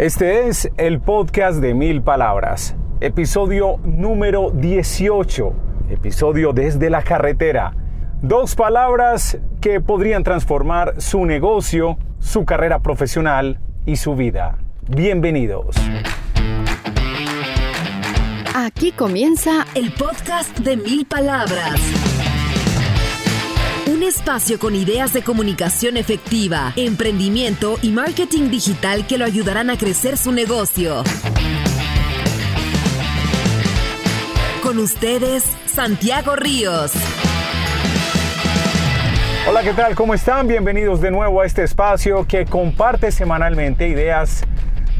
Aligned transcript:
Este 0.00 0.48
es 0.48 0.70
el 0.78 0.98
podcast 0.98 1.60
de 1.60 1.74
Mil 1.74 2.00
Palabras, 2.00 2.74
episodio 3.02 3.76
número 3.84 4.50
18, 4.50 5.52
episodio 5.90 6.54
desde 6.54 6.88
la 6.88 7.02
carretera. 7.02 7.74
Dos 8.22 8.54
palabras 8.54 9.36
que 9.60 9.82
podrían 9.82 10.24
transformar 10.24 10.94
su 11.02 11.26
negocio, 11.26 11.98
su 12.18 12.46
carrera 12.46 12.78
profesional 12.78 13.60
y 13.84 13.96
su 13.96 14.16
vida. 14.16 14.56
Bienvenidos. 14.88 15.76
Aquí 18.54 18.92
comienza 18.92 19.66
el 19.74 19.92
podcast 19.92 20.60
de 20.60 20.78
Mil 20.78 21.04
Palabras. 21.04 21.78
Un 23.86 24.02
espacio 24.02 24.58
con 24.58 24.74
ideas 24.74 25.12
de 25.12 25.22
comunicación 25.22 25.96
efectiva, 25.96 26.72
emprendimiento 26.76 27.78
y 27.82 27.90
marketing 27.90 28.50
digital 28.50 29.06
que 29.06 29.18
lo 29.18 29.24
ayudarán 29.24 29.70
a 29.70 29.78
crecer 29.78 30.16
su 30.16 30.32
negocio. 30.32 31.02
Con 34.62 34.78
ustedes, 34.78 35.44
Santiago 35.66 36.36
Ríos. 36.36 36.92
Hola, 39.48 39.62
¿qué 39.62 39.72
tal? 39.72 39.94
¿Cómo 39.94 40.14
están? 40.14 40.46
Bienvenidos 40.46 41.00
de 41.00 41.10
nuevo 41.10 41.40
a 41.40 41.46
este 41.46 41.64
espacio 41.64 42.26
que 42.26 42.44
comparte 42.44 43.10
semanalmente 43.10 43.88
ideas 43.88 44.44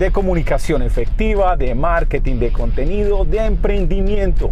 de 0.00 0.10
comunicación 0.12 0.80
efectiva, 0.80 1.58
de 1.58 1.74
marketing, 1.74 2.36
de 2.36 2.50
contenido, 2.50 3.26
de 3.26 3.44
emprendimiento. 3.44 4.50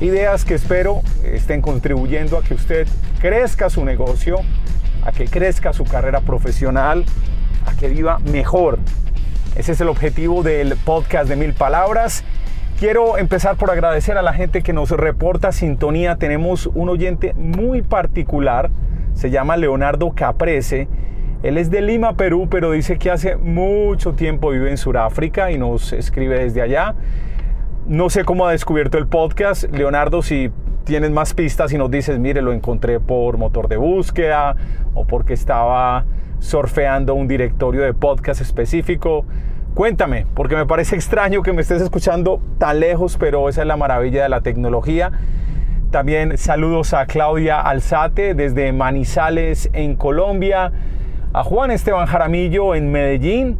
Ideas 0.00 0.44
que 0.44 0.54
espero 0.54 1.02
estén 1.22 1.62
contribuyendo 1.62 2.36
a 2.36 2.42
que 2.42 2.54
usted 2.54 2.88
crezca 3.20 3.70
su 3.70 3.84
negocio, 3.84 4.38
a 5.04 5.12
que 5.12 5.26
crezca 5.26 5.72
su 5.72 5.84
carrera 5.84 6.22
profesional, 6.22 7.04
a 7.66 7.76
que 7.76 7.86
viva 7.86 8.18
mejor. 8.18 8.80
Ese 9.54 9.72
es 9.72 9.80
el 9.80 9.88
objetivo 9.88 10.42
del 10.42 10.74
podcast 10.74 11.28
de 11.28 11.36
Mil 11.36 11.54
Palabras. 11.54 12.24
Quiero 12.80 13.16
empezar 13.16 13.54
por 13.54 13.70
agradecer 13.70 14.18
a 14.18 14.22
la 14.22 14.32
gente 14.32 14.60
que 14.64 14.72
nos 14.72 14.90
reporta 14.90 15.52
sintonía. 15.52 16.16
Tenemos 16.16 16.66
un 16.66 16.88
oyente 16.88 17.32
muy 17.34 17.82
particular, 17.82 18.70
se 19.14 19.30
llama 19.30 19.56
Leonardo 19.56 20.10
Caprese 20.16 20.88
él 21.42 21.56
es 21.56 21.70
de 21.70 21.80
Lima, 21.80 22.14
Perú, 22.16 22.48
pero 22.50 22.72
dice 22.72 22.98
que 22.98 23.10
hace 23.10 23.36
mucho 23.36 24.12
tiempo 24.12 24.50
vive 24.50 24.70
en 24.70 24.76
Sudáfrica 24.76 25.50
y 25.50 25.56
nos 25.56 25.94
escribe 25.94 26.38
desde 26.38 26.60
allá. 26.60 26.94
No 27.86 28.10
sé 28.10 28.24
cómo 28.24 28.46
ha 28.46 28.52
descubierto 28.52 28.98
el 28.98 29.06
podcast. 29.06 29.64
Leonardo, 29.72 30.20
si 30.20 30.50
tienes 30.84 31.10
más 31.10 31.32
pistas 31.32 31.72
y 31.72 31.78
nos 31.78 31.90
dices, 31.90 32.18
mire, 32.18 32.42
lo 32.42 32.52
encontré 32.52 33.00
por 33.00 33.38
motor 33.38 33.68
de 33.68 33.78
búsqueda 33.78 34.54
o 34.92 35.06
porque 35.06 35.32
estaba 35.32 36.04
surfeando 36.40 37.14
un 37.14 37.26
directorio 37.26 37.82
de 37.82 37.94
podcast 37.94 38.42
específico, 38.42 39.24
cuéntame, 39.74 40.26
porque 40.34 40.56
me 40.56 40.66
parece 40.66 40.94
extraño 40.94 41.42
que 41.42 41.54
me 41.54 41.62
estés 41.62 41.80
escuchando 41.80 42.42
tan 42.58 42.80
lejos, 42.80 43.16
pero 43.18 43.48
esa 43.48 43.62
es 43.62 43.66
la 43.66 43.78
maravilla 43.78 44.24
de 44.24 44.28
la 44.28 44.42
tecnología. 44.42 45.10
También 45.90 46.36
saludos 46.36 46.92
a 46.92 47.06
Claudia 47.06 47.60
Alzate 47.60 48.34
desde 48.34 48.72
Manizales 48.72 49.70
en 49.72 49.96
Colombia 49.96 50.70
a 51.32 51.44
Juan 51.44 51.70
Esteban 51.70 52.06
Jaramillo 52.06 52.74
en 52.74 52.90
Medellín, 52.90 53.56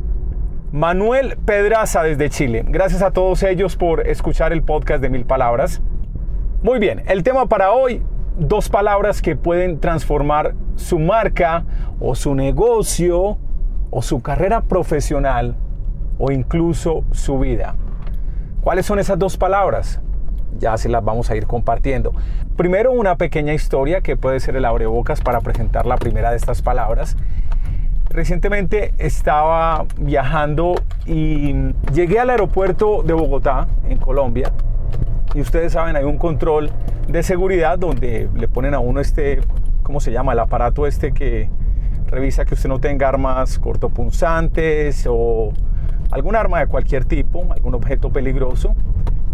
Manuel 0.73 1.37
Pedraza 1.45 2.03
desde 2.03 2.29
Chile. 2.29 2.65
Gracias 2.67 3.01
a 3.01 3.13
todos 3.13 3.45
ellos 3.45 3.77
por 3.77 4.09
escuchar 4.09 4.53
el 4.53 4.63
podcast 4.63 5.01
de 5.01 5.09
Mil 5.09 5.25
Palabras. 5.25 5.81
Muy 6.63 6.81
bien, 6.81 7.05
el 7.07 7.23
tema 7.23 7.47
para 7.47 7.71
hoy, 7.71 8.03
dos 8.39 8.69
palabras 8.69 9.23
que 9.23 9.37
pueden 9.37 9.79
transformar 9.79 10.55
su 10.75 10.99
marca 10.99 11.65
o 12.01 12.17
su 12.17 12.35
negocio 12.35 13.39
o 13.91 14.03
su 14.03 14.21
carrera 14.21 14.63
profesional 14.63 15.55
o 16.19 16.33
incluso 16.33 17.05
su 17.13 17.39
vida. 17.39 17.77
¿Cuáles 18.63 18.85
son 18.85 18.99
esas 18.99 19.19
dos 19.19 19.37
palabras? 19.37 20.01
Ya 20.59 20.77
se 20.77 20.89
las 20.89 21.05
vamos 21.05 21.31
a 21.31 21.37
ir 21.37 21.47
compartiendo. 21.47 22.15
Primero 22.57 22.91
una 22.91 23.17
pequeña 23.17 23.55
historia 23.55 24.01
que 24.01 24.17
puede 24.17 24.41
ser 24.41 24.57
el 24.57 24.65
abrebocas 24.65 25.21
para 25.21 25.41
presentar 25.41 25.87
la 25.87 25.97
primera 25.97 26.31
de 26.31 26.37
estas 26.37 26.63
palabras 26.63 27.17
Recientemente 28.11 28.93
estaba 28.99 29.87
viajando 29.97 30.75
y 31.07 31.55
llegué 31.93 32.19
al 32.19 32.31
aeropuerto 32.31 33.05
de 33.05 33.13
Bogotá, 33.13 33.69
en 33.89 33.99
Colombia, 33.99 34.51
y 35.33 35.41
ustedes 35.41 35.75
saben, 35.75 35.95
hay 35.95 36.03
un 36.03 36.19
control 36.19 36.73
de 37.07 37.23
seguridad 37.23 37.79
donde 37.79 38.29
le 38.35 38.49
ponen 38.49 38.75
a 38.75 38.81
uno 38.81 39.01
este, 39.01 39.41
¿cómo 39.85 40.01
se 40.01 40.11
llama? 40.11 40.33
El 40.33 40.41
aparato 40.41 40.89
este 40.89 41.13
que 41.13 41.49
revisa 42.09 42.45
que 42.45 42.55
usted 42.55 42.69
no 42.69 42.81
tenga 42.81 43.09
armas 43.09 43.61
cortopunzantes 43.61 45.07
o 45.09 45.53
algún 46.11 46.35
arma 46.35 46.59
de 46.59 46.67
cualquier 46.67 47.05
tipo, 47.05 47.47
algún 47.53 47.75
objeto 47.75 48.11
peligroso. 48.11 48.75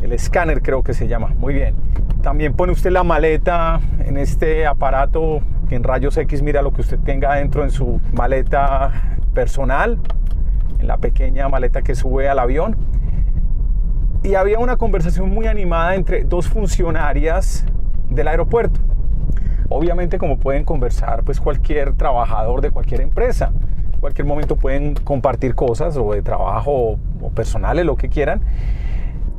El 0.03 0.12
escáner 0.12 0.60
creo 0.60 0.82
que 0.82 0.92
se 0.92 1.09
llama. 1.09 1.32
Muy 1.38 1.54
bien. 1.54 1.75
También 2.22 2.53
pone 2.53 2.72
usted 2.72 2.91
la 2.91 3.03
maleta 3.03 3.81
en 4.04 4.19
este 4.19 4.66
aparato 4.66 5.41
en 5.71 5.82
rayos 5.82 6.16
X 6.16 6.43
mira 6.43 6.62
lo 6.62 6.72
que 6.72 6.82
usted 6.82 6.99
tenga 6.99 7.34
dentro 7.34 7.65
en 7.65 7.71
su 7.71 8.00
maleta 8.12 8.93
personal, 9.34 9.99
en 10.78 10.87
la 10.87 10.99
pequeña 10.99 11.49
maleta 11.49 11.82
que 11.82 11.94
sube 11.94 12.28
al 12.28 12.38
avión. 12.38 12.77
Y 14.22 14.34
había 14.34 14.59
una 14.59 14.77
conversación 14.77 15.31
muy 15.31 15.47
animada 15.47 15.94
entre 15.94 16.25
dos 16.25 16.49
funcionarias 16.49 17.65
del 18.09 18.28
aeropuerto. 18.28 18.81
Obviamente 19.69 20.19
como 20.19 20.38
pueden 20.38 20.65
conversar 20.65 21.25
pues 21.25 21.41
cualquier 21.41 21.94
trabajador 21.94 22.60
de 22.60 22.71
cualquier 22.71 23.00
empresa. 23.00 23.53
En 23.93 24.00
cualquier 24.00 24.27
momento 24.27 24.56
pueden 24.56 24.94
compartir 24.94 25.54
cosas 25.54 25.97
o 25.97 26.12
de 26.12 26.22
trabajo 26.22 26.98
o 27.21 27.31
personales, 27.31 27.84
lo 27.84 27.97
que 27.97 28.09
quieran. 28.09 28.41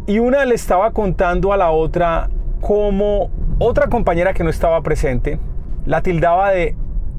Y 0.08 0.20
una 0.20 0.46
le 0.46 0.56
estaba 0.56 0.92
contando 0.92 1.54
a 1.54 1.58
la 1.58 1.72
otra 1.72 2.30
cómo 2.62 3.30
otra 3.60 3.88
compañera 3.88 4.34
que 4.34 4.44
no 4.44 4.50
estaba 4.50 4.82
presente 4.82 5.40
la 5.88 6.02
tildaba 6.02 6.52
de 6.52 6.76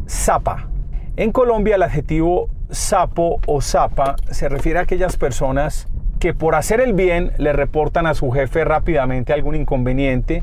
zapa. 0.07 0.69
En 1.17 1.33
Colombia 1.33 1.77
el 1.77 1.83
adjetivo 1.83 2.51
sapo 2.69 3.41
o 3.47 3.63
zapa 3.63 4.17
se 4.31 4.51
refiere 4.51 4.79
a 4.79 4.83
aquellas 4.83 5.17
personas 5.17 5.89
que 6.21 6.35
por 6.35 6.55
hacer 6.55 6.83
el 6.83 6.93
bien 6.93 7.33
le 7.39 7.55
reportan 7.55 8.07
a 8.07 8.13
su 8.13 8.31
jefe 8.31 8.65
rápidamente 8.65 9.33
algún 9.33 9.55
inconveniente 9.55 10.43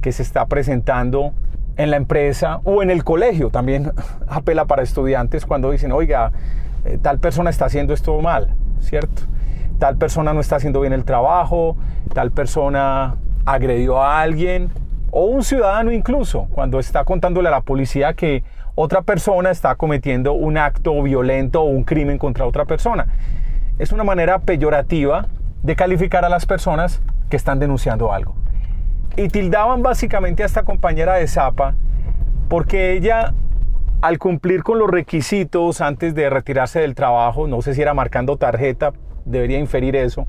que 0.00 0.12
se 0.12 0.22
está 0.22 0.46
presentando 0.46 1.32
en 1.76 1.90
la 1.90 1.96
empresa 1.96 2.60
o 2.62 2.80
en 2.80 2.90
el 2.90 3.02
colegio. 3.02 3.50
También 3.50 3.90
apela 4.28 4.66
para 4.66 4.84
estudiantes 4.84 5.44
cuando 5.44 5.72
dicen, 5.72 5.90
oiga, 5.90 6.30
eh, 6.84 6.98
tal 7.02 7.18
persona 7.18 7.50
está 7.50 7.64
haciendo 7.64 7.92
esto 7.92 8.20
mal, 8.20 8.54
¿cierto? 8.78 9.22
Tal 9.80 9.96
persona 9.96 10.32
no 10.32 10.38
está 10.38 10.56
haciendo 10.56 10.80
bien 10.80 10.92
el 10.92 11.04
trabajo, 11.04 11.76
tal 12.12 12.30
persona 12.30 13.16
agredió 13.44 14.00
a 14.00 14.20
alguien, 14.20 14.70
o 15.16 15.26
un 15.26 15.44
ciudadano 15.44 15.92
incluso, 15.92 16.48
cuando 16.50 16.80
está 16.80 17.04
contándole 17.04 17.46
a 17.46 17.52
la 17.52 17.60
policía 17.60 18.14
que 18.14 18.42
otra 18.74 19.02
persona 19.02 19.52
está 19.52 19.76
cometiendo 19.76 20.32
un 20.32 20.58
acto 20.58 21.00
violento 21.04 21.62
o 21.62 21.66
un 21.66 21.84
crimen 21.84 22.18
contra 22.18 22.44
otra 22.44 22.64
persona. 22.64 23.06
Es 23.78 23.92
una 23.92 24.02
manera 24.02 24.40
peyorativa 24.40 25.28
de 25.62 25.76
calificar 25.76 26.24
a 26.24 26.28
las 26.28 26.46
personas 26.46 27.00
que 27.30 27.36
están 27.36 27.60
denunciando 27.60 28.12
algo. 28.12 28.34
Y 29.16 29.28
tildaban 29.28 29.84
básicamente 29.84 30.42
a 30.42 30.46
esta 30.46 30.64
compañera 30.64 31.14
de 31.14 31.28
Zapa 31.28 31.76
porque 32.48 32.94
ella, 32.94 33.34
al 34.02 34.18
cumplir 34.18 34.64
con 34.64 34.80
los 34.80 34.90
requisitos 34.90 35.80
antes 35.80 36.16
de 36.16 36.28
retirarse 36.28 36.80
del 36.80 36.96
trabajo, 36.96 37.46
no 37.46 37.62
sé 37.62 37.74
si 37.74 37.82
era 37.82 37.94
marcando 37.94 38.36
tarjeta, 38.36 38.92
debería 39.24 39.60
inferir 39.60 39.94
eso, 39.94 40.26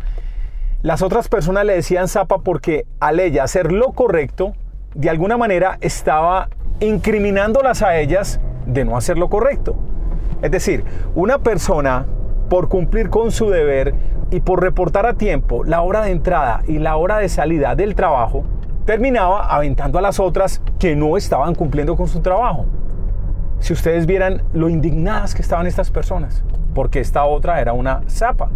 las 0.84 1.02
otras 1.02 1.28
personas 1.28 1.66
le 1.66 1.74
decían 1.74 2.08
Zapa 2.08 2.44
porque 2.44 2.86
al 3.00 3.20
ella 3.20 3.42
hacer 3.44 3.72
lo 3.72 3.94
correcto, 3.94 4.54
de 4.96 5.10
alguna 5.10 5.38
manera 5.38 5.78
estaba 5.82 6.50
incriminándolas 6.80 7.82
a 7.82 7.98
ellas 7.98 8.40
de 8.66 8.86
no 8.86 8.98
hacer 8.98 9.18
lo 9.18 9.30
correcto. 9.30 9.76
Es 10.42 10.52
decir, 10.52 10.84
una 11.16 11.40
persona 11.40 12.06
por 12.50 12.70
cumplir 12.70 13.10
con 13.10 13.32
su 13.32 13.50
deber 13.50 13.94
y 14.32 14.40
por 14.40 14.62
reportar 14.62 15.06
a 15.06 15.14
tiempo 15.14 15.64
la 15.64 15.82
hora 15.82 16.02
de 16.02 16.12
entrada 16.12 16.64
y 16.68 16.80
la 16.80 16.96
hora 16.96 17.18
de 17.18 17.30
salida 17.30 17.76
del 17.76 17.94
trabajo, 17.96 18.44
terminaba 18.86 19.54
aventando 19.54 20.00
a 20.00 20.02
las 20.02 20.20
otras 20.20 20.62
que 20.80 20.96
no 20.96 21.18
estaban 21.18 21.56
cumpliendo 21.56 21.96
con 21.96 22.08
su 22.08 22.22
trabajo. 22.22 22.66
Si 23.60 23.74
ustedes 23.74 24.06
vieran 24.06 24.44
lo 24.54 24.70
indignadas 24.70 25.36
que 25.36 25.42
estaban 25.42 25.68
estas 25.68 25.92
personas, 25.92 26.44
porque 26.74 27.00
esta 27.00 27.26
otra 27.26 27.60
era 27.60 27.74
una 27.74 28.02
zapa. 28.08 28.50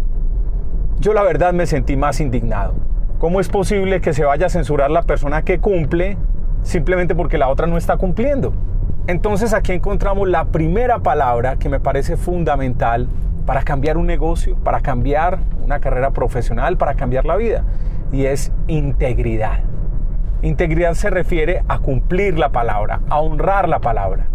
Yo 1.00 1.12
la 1.12 1.22
verdad 1.22 1.52
me 1.52 1.66
sentí 1.66 1.96
más 1.96 2.20
indignado. 2.20 2.74
¿Cómo 3.18 3.40
es 3.40 3.48
posible 3.48 4.00
que 4.00 4.14
se 4.14 4.24
vaya 4.24 4.46
a 4.46 4.50
censurar 4.50 4.90
la 4.90 5.02
persona 5.02 5.42
que 5.42 5.58
cumple 5.58 6.16
simplemente 6.62 7.14
porque 7.14 7.38
la 7.38 7.48
otra 7.48 7.66
no 7.66 7.76
está 7.76 7.96
cumpliendo? 7.96 8.52
Entonces 9.06 9.54
aquí 9.54 9.72
encontramos 9.72 10.28
la 10.28 10.46
primera 10.46 11.00
palabra 11.00 11.56
que 11.56 11.68
me 11.68 11.80
parece 11.80 12.16
fundamental 12.16 13.08
para 13.46 13.62
cambiar 13.62 13.96
un 13.96 14.06
negocio, 14.06 14.56
para 14.56 14.80
cambiar 14.80 15.38
una 15.64 15.80
carrera 15.80 16.10
profesional, 16.10 16.76
para 16.76 16.94
cambiar 16.94 17.24
la 17.24 17.36
vida, 17.36 17.64
y 18.12 18.26
es 18.26 18.52
integridad. 18.68 19.60
Integridad 20.42 20.94
se 20.94 21.10
refiere 21.10 21.64
a 21.68 21.80
cumplir 21.80 22.38
la 22.38 22.50
palabra, 22.50 23.00
a 23.08 23.20
honrar 23.20 23.68
la 23.68 23.80
palabra. 23.80 24.26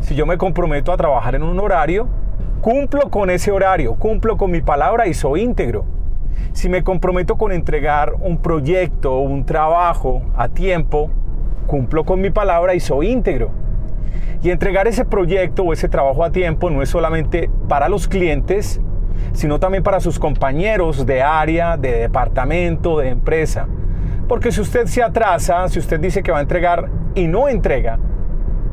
Si 0.00 0.14
yo 0.14 0.26
me 0.26 0.36
comprometo 0.36 0.92
a 0.92 0.96
trabajar 0.96 1.34
en 1.34 1.42
un 1.42 1.58
horario, 1.58 2.08
cumplo 2.60 3.08
con 3.08 3.30
ese 3.30 3.50
horario, 3.50 3.94
cumplo 3.94 4.36
con 4.36 4.50
mi 4.50 4.60
palabra 4.60 5.06
y 5.06 5.14
soy 5.14 5.42
íntegro. 5.42 5.84
Si 6.52 6.68
me 6.68 6.84
comprometo 6.84 7.36
con 7.36 7.52
entregar 7.52 8.12
un 8.20 8.38
proyecto 8.38 9.18
un 9.18 9.44
trabajo 9.44 10.22
a 10.36 10.48
tiempo, 10.48 11.10
cumplo 11.66 12.04
con 12.04 12.20
mi 12.20 12.30
palabra 12.30 12.74
y 12.74 12.80
soy 12.80 13.08
íntegro. 13.10 13.50
Y 14.42 14.50
entregar 14.50 14.88
ese 14.88 15.04
proyecto 15.04 15.62
o 15.62 15.72
ese 15.72 15.88
trabajo 15.88 16.24
a 16.24 16.30
tiempo 16.30 16.70
no 16.70 16.82
es 16.82 16.88
solamente 16.88 17.48
para 17.68 17.88
los 17.88 18.08
clientes, 18.08 18.80
sino 19.32 19.60
también 19.60 19.82
para 19.82 20.00
sus 20.00 20.18
compañeros 20.18 21.06
de 21.06 21.22
área, 21.22 21.76
de 21.76 21.92
departamento, 21.92 22.98
de 22.98 23.10
empresa. 23.10 23.68
Porque 24.28 24.50
si 24.50 24.60
usted 24.60 24.86
se 24.86 25.02
atrasa, 25.02 25.68
si 25.68 25.78
usted 25.78 26.00
dice 26.00 26.22
que 26.22 26.32
va 26.32 26.38
a 26.38 26.42
entregar 26.42 26.88
y 27.14 27.28
no 27.28 27.48
entrega, 27.48 27.98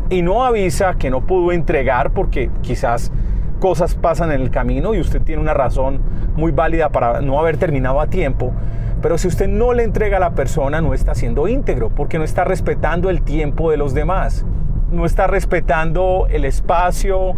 y 0.10 0.22
no 0.22 0.44
avisa 0.44 0.96
que 0.96 1.10
no 1.10 1.22
pudo 1.22 1.52
entregar 1.52 2.12
porque 2.12 2.50
quizás 2.62 3.12
cosas 3.60 3.96
pasan 3.96 4.32
en 4.32 4.42
el 4.42 4.50
camino 4.50 4.96
y 4.96 5.00
usted 5.00 5.22
tiene 5.22 5.42
una 5.42 5.54
razón 5.54 6.02
muy 6.36 6.52
válida 6.52 6.90
para 6.90 7.22
no 7.22 7.40
haber 7.40 7.58
terminado 7.58 8.00
a 8.02 8.08
tiempo, 8.08 8.54
pero 9.02 9.18
si 9.18 9.28
usted 9.28 9.48
no 9.48 9.74
le 9.74 9.84
entrega 9.84 10.18
a 10.18 10.20
la 10.20 10.32
persona 10.32 10.82
no 10.82 10.94
está 10.94 11.16
siendo 11.16 11.48
íntegro 11.48 11.90
porque 11.90 12.18
no 12.18 12.24
está 12.24 12.44
respetando 12.44 13.10
el 13.10 13.22
tiempo 13.22 13.72
de 13.72 13.78
los 13.78 13.94
demás, 13.94 14.46
no 14.92 15.06
está 15.06 15.28
respetando 15.28 16.28
el 16.30 16.46
espacio, 16.46 17.34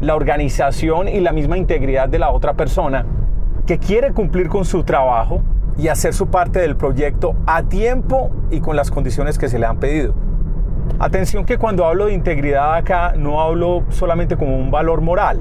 la 0.00 0.14
organización 0.14 1.08
y 1.08 1.20
la 1.20 1.32
misma 1.32 1.56
integridad 1.56 2.08
de 2.08 2.18
la 2.18 2.30
otra 2.30 2.54
persona 2.54 3.06
que 3.66 3.78
quiere 3.78 4.12
cumplir 4.12 4.48
con 4.48 4.64
su 4.64 4.84
trabajo 4.84 5.42
y 5.78 5.88
hacer 5.88 6.14
su 6.14 6.28
parte 6.28 6.60
del 6.60 6.76
proyecto 6.76 7.34
a 7.46 7.62
tiempo 7.64 8.30
y 8.50 8.60
con 8.60 8.76
las 8.76 8.90
condiciones 8.90 9.38
que 9.38 9.48
se 9.48 9.58
le 9.58 9.66
han 9.66 9.78
pedido. 9.78 10.14
Atención 10.98 11.44
que 11.44 11.58
cuando 11.58 11.84
hablo 11.84 12.06
de 12.06 12.14
integridad 12.14 12.74
acá 12.74 13.14
no 13.16 13.40
hablo 13.40 13.84
solamente 13.90 14.36
como 14.36 14.56
un 14.56 14.70
valor 14.70 15.00
moral, 15.00 15.40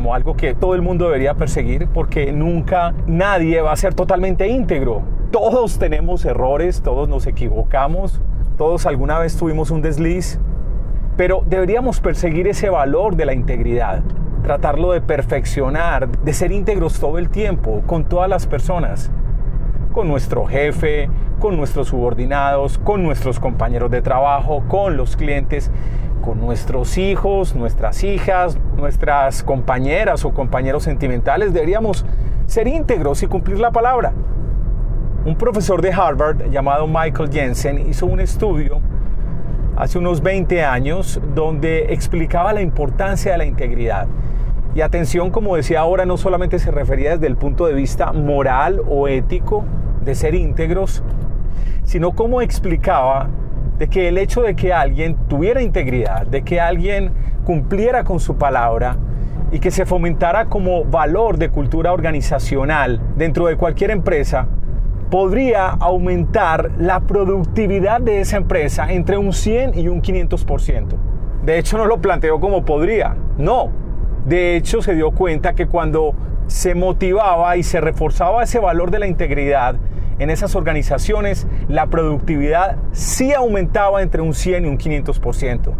como 0.00 0.14
algo 0.14 0.34
que 0.34 0.54
todo 0.54 0.74
el 0.74 0.80
mundo 0.80 1.04
debería 1.04 1.34
perseguir, 1.34 1.86
porque 1.92 2.32
nunca 2.32 2.94
nadie 3.06 3.60
va 3.60 3.72
a 3.72 3.76
ser 3.76 3.92
totalmente 3.92 4.48
íntegro. 4.48 5.02
Todos 5.30 5.78
tenemos 5.78 6.24
errores, 6.24 6.80
todos 6.80 7.06
nos 7.06 7.26
equivocamos, 7.26 8.22
todos 8.56 8.86
alguna 8.86 9.18
vez 9.18 9.36
tuvimos 9.36 9.70
un 9.70 9.82
desliz, 9.82 10.40
pero 11.18 11.42
deberíamos 11.46 12.00
perseguir 12.00 12.48
ese 12.48 12.70
valor 12.70 13.14
de 13.14 13.26
la 13.26 13.34
integridad, 13.34 14.02
tratarlo 14.42 14.92
de 14.92 15.02
perfeccionar, 15.02 16.08
de 16.08 16.32
ser 16.32 16.50
íntegros 16.50 16.98
todo 16.98 17.18
el 17.18 17.28
tiempo, 17.28 17.82
con 17.86 18.04
todas 18.04 18.30
las 18.30 18.46
personas 18.46 19.10
con 19.92 20.08
nuestro 20.08 20.46
jefe, 20.46 21.08
con 21.38 21.56
nuestros 21.56 21.88
subordinados, 21.88 22.78
con 22.78 23.02
nuestros 23.02 23.40
compañeros 23.40 23.90
de 23.90 24.02
trabajo, 24.02 24.62
con 24.68 24.96
los 24.96 25.16
clientes, 25.16 25.70
con 26.22 26.40
nuestros 26.40 26.98
hijos, 26.98 27.54
nuestras 27.54 28.04
hijas, 28.04 28.58
nuestras 28.76 29.42
compañeras 29.42 30.24
o 30.24 30.32
compañeros 30.32 30.84
sentimentales. 30.84 31.52
Deberíamos 31.52 32.04
ser 32.46 32.68
íntegros 32.68 33.22
y 33.22 33.26
cumplir 33.26 33.58
la 33.58 33.70
palabra. 33.70 34.12
Un 35.24 35.36
profesor 35.36 35.82
de 35.82 35.92
Harvard 35.92 36.50
llamado 36.50 36.86
Michael 36.86 37.30
Jensen 37.30 37.88
hizo 37.88 38.06
un 38.06 38.20
estudio 38.20 38.80
hace 39.76 39.98
unos 39.98 40.22
20 40.22 40.62
años 40.64 41.20
donde 41.34 41.92
explicaba 41.92 42.52
la 42.52 42.60
importancia 42.60 43.32
de 43.32 43.38
la 43.38 43.44
integridad. 43.44 44.06
Y 44.74 44.82
atención, 44.82 45.30
como 45.30 45.56
decía 45.56 45.80
ahora, 45.80 46.06
no 46.06 46.16
solamente 46.16 46.58
se 46.58 46.70
refería 46.70 47.12
desde 47.12 47.26
el 47.26 47.36
punto 47.36 47.66
de 47.66 47.74
vista 47.74 48.12
moral 48.12 48.80
o 48.88 49.08
ético 49.08 49.64
de 50.04 50.14
ser 50.14 50.34
íntegros, 50.34 51.02
sino 51.82 52.12
como 52.12 52.40
explicaba 52.40 53.28
de 53.78 53.88
que 53.88 54.08
el 54.08 54.18
hecho 54.18 54.42
de 54.42 54.54
que 54.54 54.72
alguien 54.72 55.16
tuviera 55.26 55.60
integridad, 55.62 56.26
de 56.26 56.42
que 56.42 56.60
alguien 56.60 57.12
cumpliera 57.44 58.04
con 58.04 58.20
su 58.20 58.36
palabra 58.36 58.96
y 59.50 59.58
que 59.58 59.72
se 59.72 59.86
fomentara 59.86 60.44
como 60.44 60.84
valor 60.84 61.36
de 61.36 61.48
cultura 61.48 61.92
organizacional 61.92 63.00
dentro 63.16 63.46
de 63.46 63.56
cualquier 63.56 63.90
empresa, 63.90 64.46
podría 65.10 65.70
aumentar 65.70 66.70
la 66.78 67.00
productividad 67.00 68.00
de 68.00 68.20
esa 68.20 68.36
empresa 68.36 68.92
entre 68.92 69.18
un 69.18 69.32
100 69.32 69.76
y 69.76 69.88
un 69.88 70.00
500%. 70.00 70.86
De 71.44 71.58
hecho, 71.58 71.76
no 71.76 71.86
lo 71.86 72.00
planteó 72.00 72.38
como 72.38 72.64
podría, 72.64 73.16
no, 73.36 73.70
de 74.26 74.56
hecho, 74.56 74.82
se 74.82 74.94
dio 74.94 75.12
cuenta 75.12 75.54
que 75.54 75.66
cuando 75.66 76.14
se 76.46 76.74
motivaba 76.74 77.56
y 77.56 77.62
se 77.62 77.80
reforzaba 77.80 78.42
ese 78.42 78.58
valor 78.58 78.90
de 78.90 78.98
la 78.98 79.06
integridad 79.06 79.76
en 80.18 80.28
esas 80.28 80.54
organizaciones, 80.54 81.46
la 81.68 81.86
productividad 81.86 82.76
sí 82.92 83.32
aumentaba 83.32 84.02
entre 84.02 84.20
un 84.20 84.34
100 84.34 84.64
y 84.64 84.68
un 84.68 84.78
500%. 84.78 85.72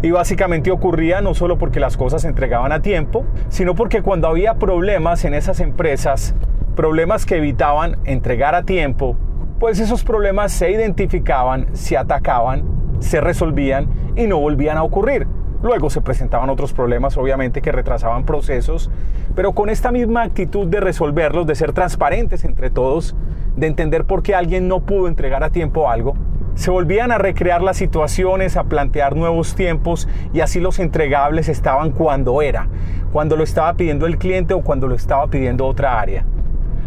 Y 0.00 0.10
básicamente 0.10 0.70
ocurría 0.70 1.20
no 1.20 1.34
solo 1.34 1.58
porque 1.58 1.78
las 1.78 1.96
cosas 1.96 2.22
se 2.22 2.28
entregaban 2.28 2.72
a 2.72 2.80
tiempo, 2.80 3.24
sino 3.50 3.74
porque 3.74 4.02
cuando 4.02 4.28
había 4.28 4.54
problemas 4.54 5.24
en 5.24 5.34
esas 5.34 5.60
empresas, 5.60 6.34
problemas 6.74 7.26
que 7.26 7.36
evitaban 7.36 7.98
entregar 8.04 8.54
a 8.54 8.62
tiempo, 8.62 9.16
pues 9.60 9.78
esos 9.78 10.02
problemas 10.02 10.50
se 10.52 10.70
identificaban, 10.70 11.66
se 11.72 11.96
atacaban, 11.96 12.64
se 13.00 13.20
resolvían 13.20 13.86
y 14.16 14.26
no 14.26 14.40
volvían 14.40 14.78
a 14.78 14.82
ocurrir. 14.82 15.26
Luego 15.62 15.90
se 15.90 16.00
presentaban 16.00 16.50
otros 16.50 16.72
problemas, 16.72 17.16
obviamente, 17.16 17.62
que 17.62 17.70
retrasaban 17.70 18.24
procesos, 18.24 18.90
pero 19.36 19.52
con 19.52 19.70
esta 19.70 19.92
misma 19.92 20.22
actitud 20.22 20.66
de 20.66 20.80
resolverlos, 20.80 21.46
de 21.46 21.54
ser 21.54 21.72
transparentes 21.72 22.44
entre 22.44 22.68
todos, 22.68 23.14
de 23.56 23.68
entender 23.68 24.04
por 24.04 24.22
qué 24.22 24.34
alguien 24.34 24.66
no 24.66 24.80
pudo 24.80 25.06
entregar 25.06 25.44
a 25.44 25.50
tiempo 25.50 25.88
algo, 25.88 26.14
se 26.54 26.70
volvían 26.70 27.12
a 27.12 27.18
recrear 27.18 27.62
las 27.62 27.76
situaciones, 27.76 28.56
a 28.56 28.64
plantear 28.64 29.16
nuevos 29.16 29.54
tiempos 29.54 30.08
y 30.34 30.40
así 30.40 30.60
los 30.60 30.78
entregables 30.80 31.48
estaban 31.48 31.92
cuando 31.92 32.42
era, 32.42 32.68
cuando 33.12 33.36
lo 33.36 33.44
estaba 33.44 33.72
pidiendo 33.74 34.06
el 34.06 34.18
cliente 34.18 34.52
o 34.54 34.60
cuando 34.60 34.86
lo 34.86 34.94
estaba 34.94 35.28
pidiendo 35.28 35.66
otra 35.66 35.98
área. 35.98 36.24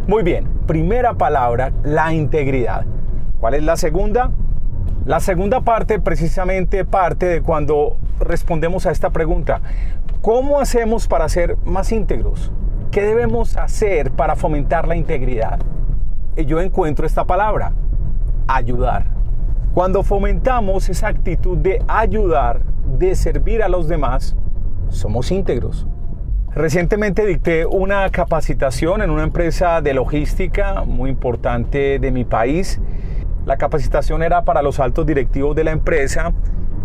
Muy 0.07 0.21
bien, 0.21 0.47
primera 0.67 1.15
palabra, 1.15 1.71
la 1.83 2.13
integridad. 2.13 2.85
¿Cuál 3.39 3.55
es 3.55 3.63
la 3.63 3.75
segunda? 3.75 4.31
La 5.05 5.19
segunda 5.19 5.61
parte 5.61 5.99
precisamente 5.99 6.85
parte 6.85 7.25
de 7.25 7.41
cuando 7.41 7.97
respondemos 8.19 8.85
a 8.85 8.91
esta 8.91 9.09
pregunta. 9.09 9.61
¿Cómo 10.21 10.59
hacemos 10.59 11.07
para 11.07 11.29
ser 11.29 11.57
más 11.65 11.91
íntegros? 11.91 12.51
¿Qué 12.91 13.01
debemos 13.01 13.57
hacer 13.57 14.11
para 14.11 14.35
fomentar 14.35 14.87
la 14.87 14.95
integridad? 14.95 15.59
Y 16.35 16.45
yo 16.45 16.61
encuentro 16.61 17.05
esta 17.05 17.25
palabra, 17.25 17.73
ayudar. 18.47 19.05
Cuando 19.73 20.03
fomentamos 20.03 20.89
esa 20.89 21.07
actitud 21.07 21.57
de 21.57 21.83
ayudar, 21.87 22.61
de 22.97 23.15
servir 23.15 23.61
a 23.61 23.69
los 23.69 23.87
demás, 23.87 24.35
somos 24.89 25.31
íntegros. 25.31 25.85
Recientemente 26.53 27.25
dicté 27.25 27.65
una 27.65 28.09
capacitación 28.11 29.01
en 29.01 29.09
una 29.09 29.23
empresa 29.23 29.81
de 29.81 29.93
logística 29.93 30.83
muy 30.85 31.09
importante 31.09 31.99
de 31.99 32.11
mi 32.11 32.23
país 32.23 32.79
la 33.45 33.57
capacitación 33.57 34.23
era 34.23 34.43
para 34.43 34.63
los 34.63 34.79
altos 34.79 35.05
directivos 35.05 35.55
de 35.55 35.63
la 35.63 35.71
empresa 35.71 36.33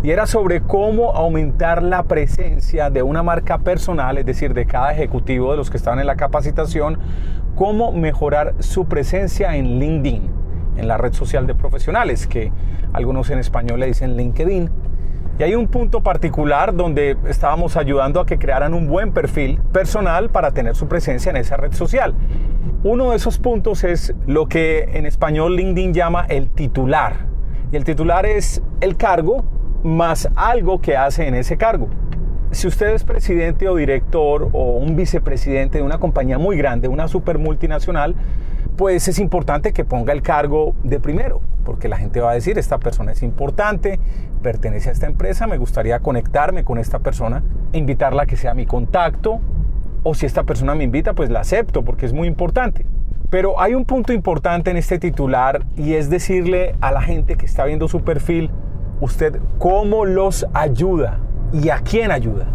y 0.02 0.10
era 0.10 0.26
sobre 0.26 0.62
cómo 0.62 1.12
aumentar 1.12 1.82
la 1.82 2.04
presencia 2.04 2.88
de 2.88 3.02
una 3.02 3.22
marca 3.22 3.58
personal, 3.58 4.16
es 4.16 4.24
decir, 4.24 4.54
de 4.54 4.64
cada 4.64 4.92
ejecutivo 4.92 5.50
de 5.50 5.58
los 5.58 5.70
que 5.70 5.76
estaban 5.76 6.00
en 6.00 6.06
la 6.06 6.16
capacitación, 6.16 6.98
cómo 7.54 7.92
mejorar 7.92 8.54
su 8.60 8.86
presencia 8.86 9.56
en 9.56 9.78
LinkedIn, 9.78 10.30
en 10.78 10.88
la 10.88 10.96
red 10.96 11.12
social 11.12 11.46
de 11.46 11.54
profesionales, 11.54 12.26
que 12.26 12.50
algunos 12.94 13.28
en 13.28 13.38
español 13.38 13.80
le 13.80 13.86
dicen 13.86 14.16
LinkedIn. 14.16 14.70
Y 15.38 15.42
hay 15.42 15.54
un 15.54 15.68
punto 15.68 16.02
particular 16.02 16.74
donde 16.74 17.16
estábamos 17.26 17.76
ayudando 17.76 18.20
a 18.20 18.26
que 18.26 18.38
crearan 18.38 18.72
un 18.72 18.88
buen 18.88 19.12
perfil 19.12 19.58
personal 19.72 20.30
para 20.30 20.52
tener 20.52 20.76
su 20.76 20.86
presencia 20.86 21.30
en 21.30 21.36
esa 21.36 21.56
red 21.56 21.72
social. 21.72 22.14
Uno 22.84 23.10
de 23.10 23.16
esos 23.16 23.38
puntos 23.38 23.84
es 23.84 24.14
lo 24.26 24.46
que 24.46 24.88
en 24.94 25.04
español 25.04 25.56
LinkedIn 25.56 25.92
llama 25.92 26.24
el 26.28 26.48
titular. 26.50 27.26
Y 27.72 27.76
el 27.76 27.84
titular 27.84 28.24
es 28.24 28.62
el 28.80 28.96
cargo 28.96 29.44
más 29.82 30.28
algo 30.34 30.80
que 30.80 30.96
hace 30.96 31.26
en 31.26 31.34
ese 31.34 31.56
cargo. 31.56 31.88
Si 32.50 32.66
usted 32.66 32.94
es 32.94 33.04
presidente 33.04 33.68
o 33.68 33.76
director 33.76 34.48
o 34.52 34.76
un 34.76 34.96
vicepresidente 34.96 35.78
de 35.78 35.84
una 35.84 35.98
compañía 35.98 36.38
muy 36.38 36.56
grande, 36.56 36.88
una 36.88 37.06
super 37.06 37.38
multinacional, 37.38 38.16
pues 38.76 39.06
es 39.08 39.18
importante 39.18 39.72
que 39.72 39.84
ponga 39.84 40.12
el 40.12 40.22
cargo 40.22 40.74
de 40.82 40.98
primero, 41.00 41.42
porque 41.64 41.88
la 41.88 41.96
gente 41.96 42.20
va 42.20 42.30
a 42.30 42.34
decir, 42.34 42.58
esta 42.58 42.78
persona 42.78 43.12
es 43.12 43.22
importante, 43.22 44.00
pertenece 44.42 44.88
a 44.88 44.92
esta 44.92 45.06
empresa, 45.06 45.46
me 45.46 45.58
gustaría 45.58 46.00
conectarme 46.00 46.64
con 46.64 46.78
esta 46.78 46.98
persona, 46.98 47.42
invitarla 47.72 48.22
a 48.22 48.26
que 48.26 48.36
sea 48.36 48.54
mi 48.54 48.66
contacto, 48.66 49.40
o 50.02 50.14
si 50.14 50.26
esta 50.26 50.44
persona 50.44 50.74
me 50.74 50.84
invita, 50.84 51.12
pues 51.12 51.30
la 51.30 51.40
acepto 51.40 51.84
porque 51.84 52.06
es 52.06 52.12
muy 52.12 52.26
importante. 52.26 52.86
Pero 53.28 53.60
hay 53.60 53.74
un 53.74 53.84
punto 53.84 54.12
importante 54.12 54.70
en 54.70 54.76
este 54.76 54.98
titular 54.98 55.64
y 55.76 55.94
es 55.94 56.10
decirle 56.10 56.74
a 56.80 56.90
la 56.90 57.02
gente 57.02 57.36
que 57.36 57.46
está 57.46 57.64
viendo 57.64 57.86
su 57.86 58.02
perfil, 58.02 58.50
usted 59.00 59.40
cómo 59.58 60.04
los 60.04 60.46
ayuda 60.52 61.18
y 61.52 61.70
a 61.70 61.78
quién 61.78 62.10
ayuda. 62.10 62.46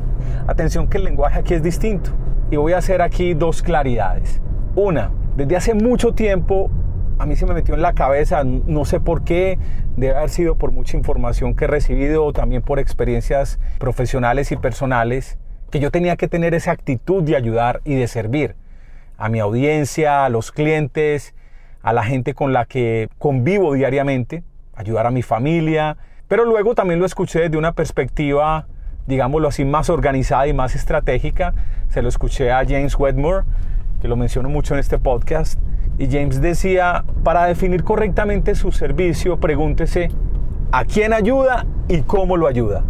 Atención 0.47 0.87
que 0.87 0.97
el 0.97 1.05
lenguaje 1.05 1.39
aquí 1.39 1.53
es 1.53 1.63
distinto 1.63 2.11
y 2.51 2.57
voy 2.57 2.73
a 2.73 2.77
hacer 2.77 3.01
aquí 3.01 3.33
dos 3.33 3.61
claridades. 3.61 4.41
Una, 4.75 5.11
desde 5.35 5.55
hace 5.55 5.73
mucho 5.73 6.13
tiempo 6.13 6.69
a 7.17 7.25
mí 7.25 7.35
se 7.35 7.45
me 7.45 7.53
metió 7.53 7.75
en 7.75 7.81
la 7.81 7.93
cabeza, 7.93 8.43
no 8.43 8.85
sé 8.85 8.99
por 8.99 9.23
qué, 9.23 9.57
debe 9.95 10.15
haber 10.15 10.29
sido 10.29 10.55
por 10.55 10.71
mucha 10.71 10.97
información 10.97 11.55
que 11.55 11.65
he 11.65 11.67
recibido 11.67 12.25
o 12.25 12.33
también 12.33 12.61
por 12.61 12.79
experiencias 12.79 13.59
profesionales 13.79 14.51
y 14.51 14.57
personales, 14.57 15.37
que 15.71 15.79
yo 15.79 15.91
tenía 15.91 16.17
que 16.17 16.27
tener 16.27 16.53
esa 16.53 16.71
actitud 16.71 17.23
de 17.23 17.35
ayudar 17.35 17.81
y 17.85 17.95
de 17.95 18.07
servir 18.07 18.55
a 19.17 19.29
mi 19.29 19.39
audiencia, 19.39 20.25
a 20.25 20.29
los 20.29 20.51
clientes, 20.51 21.33
a 21.81 21.93
la 21.93 22.03
gente 22.03 22.33
con 22.33 22.51
la 22.51 22.65
que 22.65 23.09
convivo 23.17 23.73
diariamente, 23.73 24.43
ayudar 24.75 25.07
a 25.07 25.11
mi 25.11 25.21
familia, 25.21 25.97
pero 26.27 26.45
luego 26.45 26.75
también 26.75 26.99
lo 26.99 27.05
escuché 27.05 27.41
desde 27.41 27.57
una 27.57 27.73
perspectiva, 27.73 28.67
digámoslo 29.07 29.47
así, 29.47 29.65
más 29.65 29.89
organizada 29.89 30.47
y 30.47 30.53
más 30.53 30.75
estratégica. 30.75 31.53
Se 31.89 32.01
lo 32.01 32.09
escuché 32.09 32.51
a 32.51 32.65
James 32.65 32.97
Wedmore, 32.97 33.45
que 34.01 34.07
lo 34.07 34.15
menciono 34.15 34.49
mucho 34.49 34.73
en 34.73 34.79
este 34.79 34.97
podcast, 34.97 35.59
y 35.97 36.07
James 36.07 36.41
decía, 36.41 37.05
para 37.23 37.45
definir 37.45 37.83
correctamente 37.83 38.55
su 38.55 38.71
servicio, 38.71 39.39
pregúntese 39.39 40.09
a 40.71 40.83
quién 40.83 41.13
ayuda 41.13 41.65
y 41.87 42.01
cómo 42.01 42.37
lo 42.37 42.47
ayuda. 42.47 42.83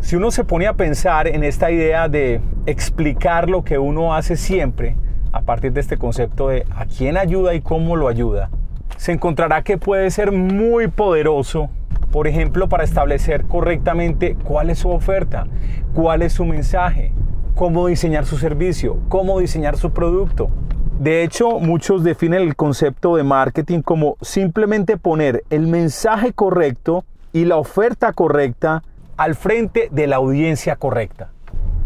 Si 0.00 0.16
uno 0.16 0.30
se 0.30 0.44
pone 0.44 0.66
a 0.66 0.74
pensar 0.74 1.26
en 1.26 1.44
esta 1.44 1.70
idea 1.70 2.08
de 2.08 2.40
explicar 2.66 3.48
lo 3.48 3.64
que 3.64 3.78
uno 3.78 4.14
hace 4.14 4.36
siempre, 4.36 4.96
a 5.32 5.42
partir 5.42 5.72
de 5.72 5.80
este 5.80 5.96
concepto 5.96 6.48
de 6.48 6.66
a 6.74 6.86
quién 6.86 7.16
ayuda 7.16 7.54
y 7.54 7.60
cómo 7.60 7.96
lo 7.96 8.08
ayuda, 8.08 8.50
se 8.96 9.12
encontrará 9.12 9.62
que 9.62 9.78
puede 9.78 10.10
ser 10.10 10.32
muy 10.32 10.88
poderoso, 10.88 11.70
por 12.10 12.26
ejemplo, 12.26 12.68
para 12.68 12.84
establecer 12.84 13.44
correctamente 13.44 14.36
cuál 14.44 14.70
es 14.70 14.80
su 14.80 14.90
oferta, 14.90 15.46
cuál 15.94 16.22
es 16.22 16.32
su 16.32 16.44
mensaje, 16.44 17.12
cómo 17.54 17.86
diseñar 17.86 18.26
su 18.26 18.36
servicio, 18.36 18.98
cómo 19.08 19.38
diseñar 19.38 19.76
su 19.76 19.92
producto. 19.92 20.50
De 20.98 21.22
hecho, 21.22 21.60
muchos 21.60 22.04
definen 22.04 22.42
el 22.42 22.56
concepto 22.56 23.16
de 23.16 23.22
marketing 23.22 23.80
como 23.80 24.16
simplemente 24.20 24.96
poner 24.96 25.44
el 25.50 25.66
mensaje 25.66 26.32
correcto 26.32 27.04
y 27.32 27.44
la 27.44 27.56
oferta 27.56 28.12
correcta 28.12 28.82
al 29.16 29.34
frente 29.34 29.88
de 29.90 30.06
la 30.06 30.16
audiencia 30.16 30.76
correcta. 30.76 31.30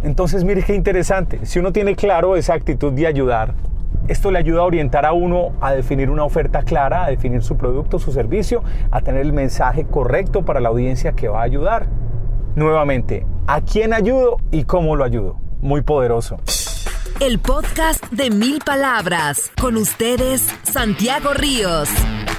Entonces, 0.02 0.44
mire 0.44 0.62
qué 0.62 0.74
interesante. 0.74 1.46
Si 1.46 1.58
uno 1.58 1.72
tiene 1.72 1.96
claro 1.96 2.36
esa 2.36 2.54
actitud 2.54 2.92
de 2.92 3.06
ayudar, 3.06 3.54
esto 4.08 4.30
le 4.30 4.38
ayuda 4.38 4.60
a 4.60 4.64
orientar 4.64 5.06
a 5.06 5.12
uno 5.12 5.52
a 5.60 5.72
definir 5.72 6.10
una 6.10 6.24
oferta 6.24 6.62
clara, 6.62 7.04
a 7.04 7.10
definir 7.10 7.42
su 7.42 7.56
producto, 7.56 7.98
su 7.98 8.12
servicio, 8.12 8.62
a 8.90 9.00
tener 9.00 9.22
el 9.22 9.32
mensaje 9.32 9.86
correcto 9.86 10.44
para 10.44 10.60
la 10.60 10.68
audiencia 10.68 11.12
que 11.12 11.28
va 11.28 11.40
a 11.40 11.44
ayudar. 11.44 11.86
Nuevamente, 12.54 13.26
¿a 13.46 13.62
quién 13.62 13.92
ayudo 13.92 14.38
y 14.50 14.64
cómo 14.64 14.94
lo 14.94 15.04
ayudo? 15.04 15.36
Muy 15.60 15.82
poderoso. 15.82 16.36
El 17.20 17.38
podcast 17.38 18.04
de 18.10 18.30
mil 18.30 18.60
palabras. 18.64 19.50
Con 19.60 19.76
ustedes, 19.76 20.42
Santiago 20.64 21.32
Ríos. 21.32 21.88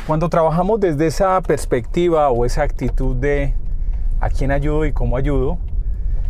Cuando 0.06 0.30
trabajamos 0.30 0.80
desde 0.80 1.08
esa 1.08 1.42
perspectiva 1.42 2.30
o 2.30 2.46
esa 2.46 2.62
actitud 2.62 3.16
de 3.16 3.56
a 4.20 4.30
quién 4.30 4.52
ayudo 4.52 4.86
y 4.86 4.94
cómo 4.94 5.18
ayudo, 5.18 5.58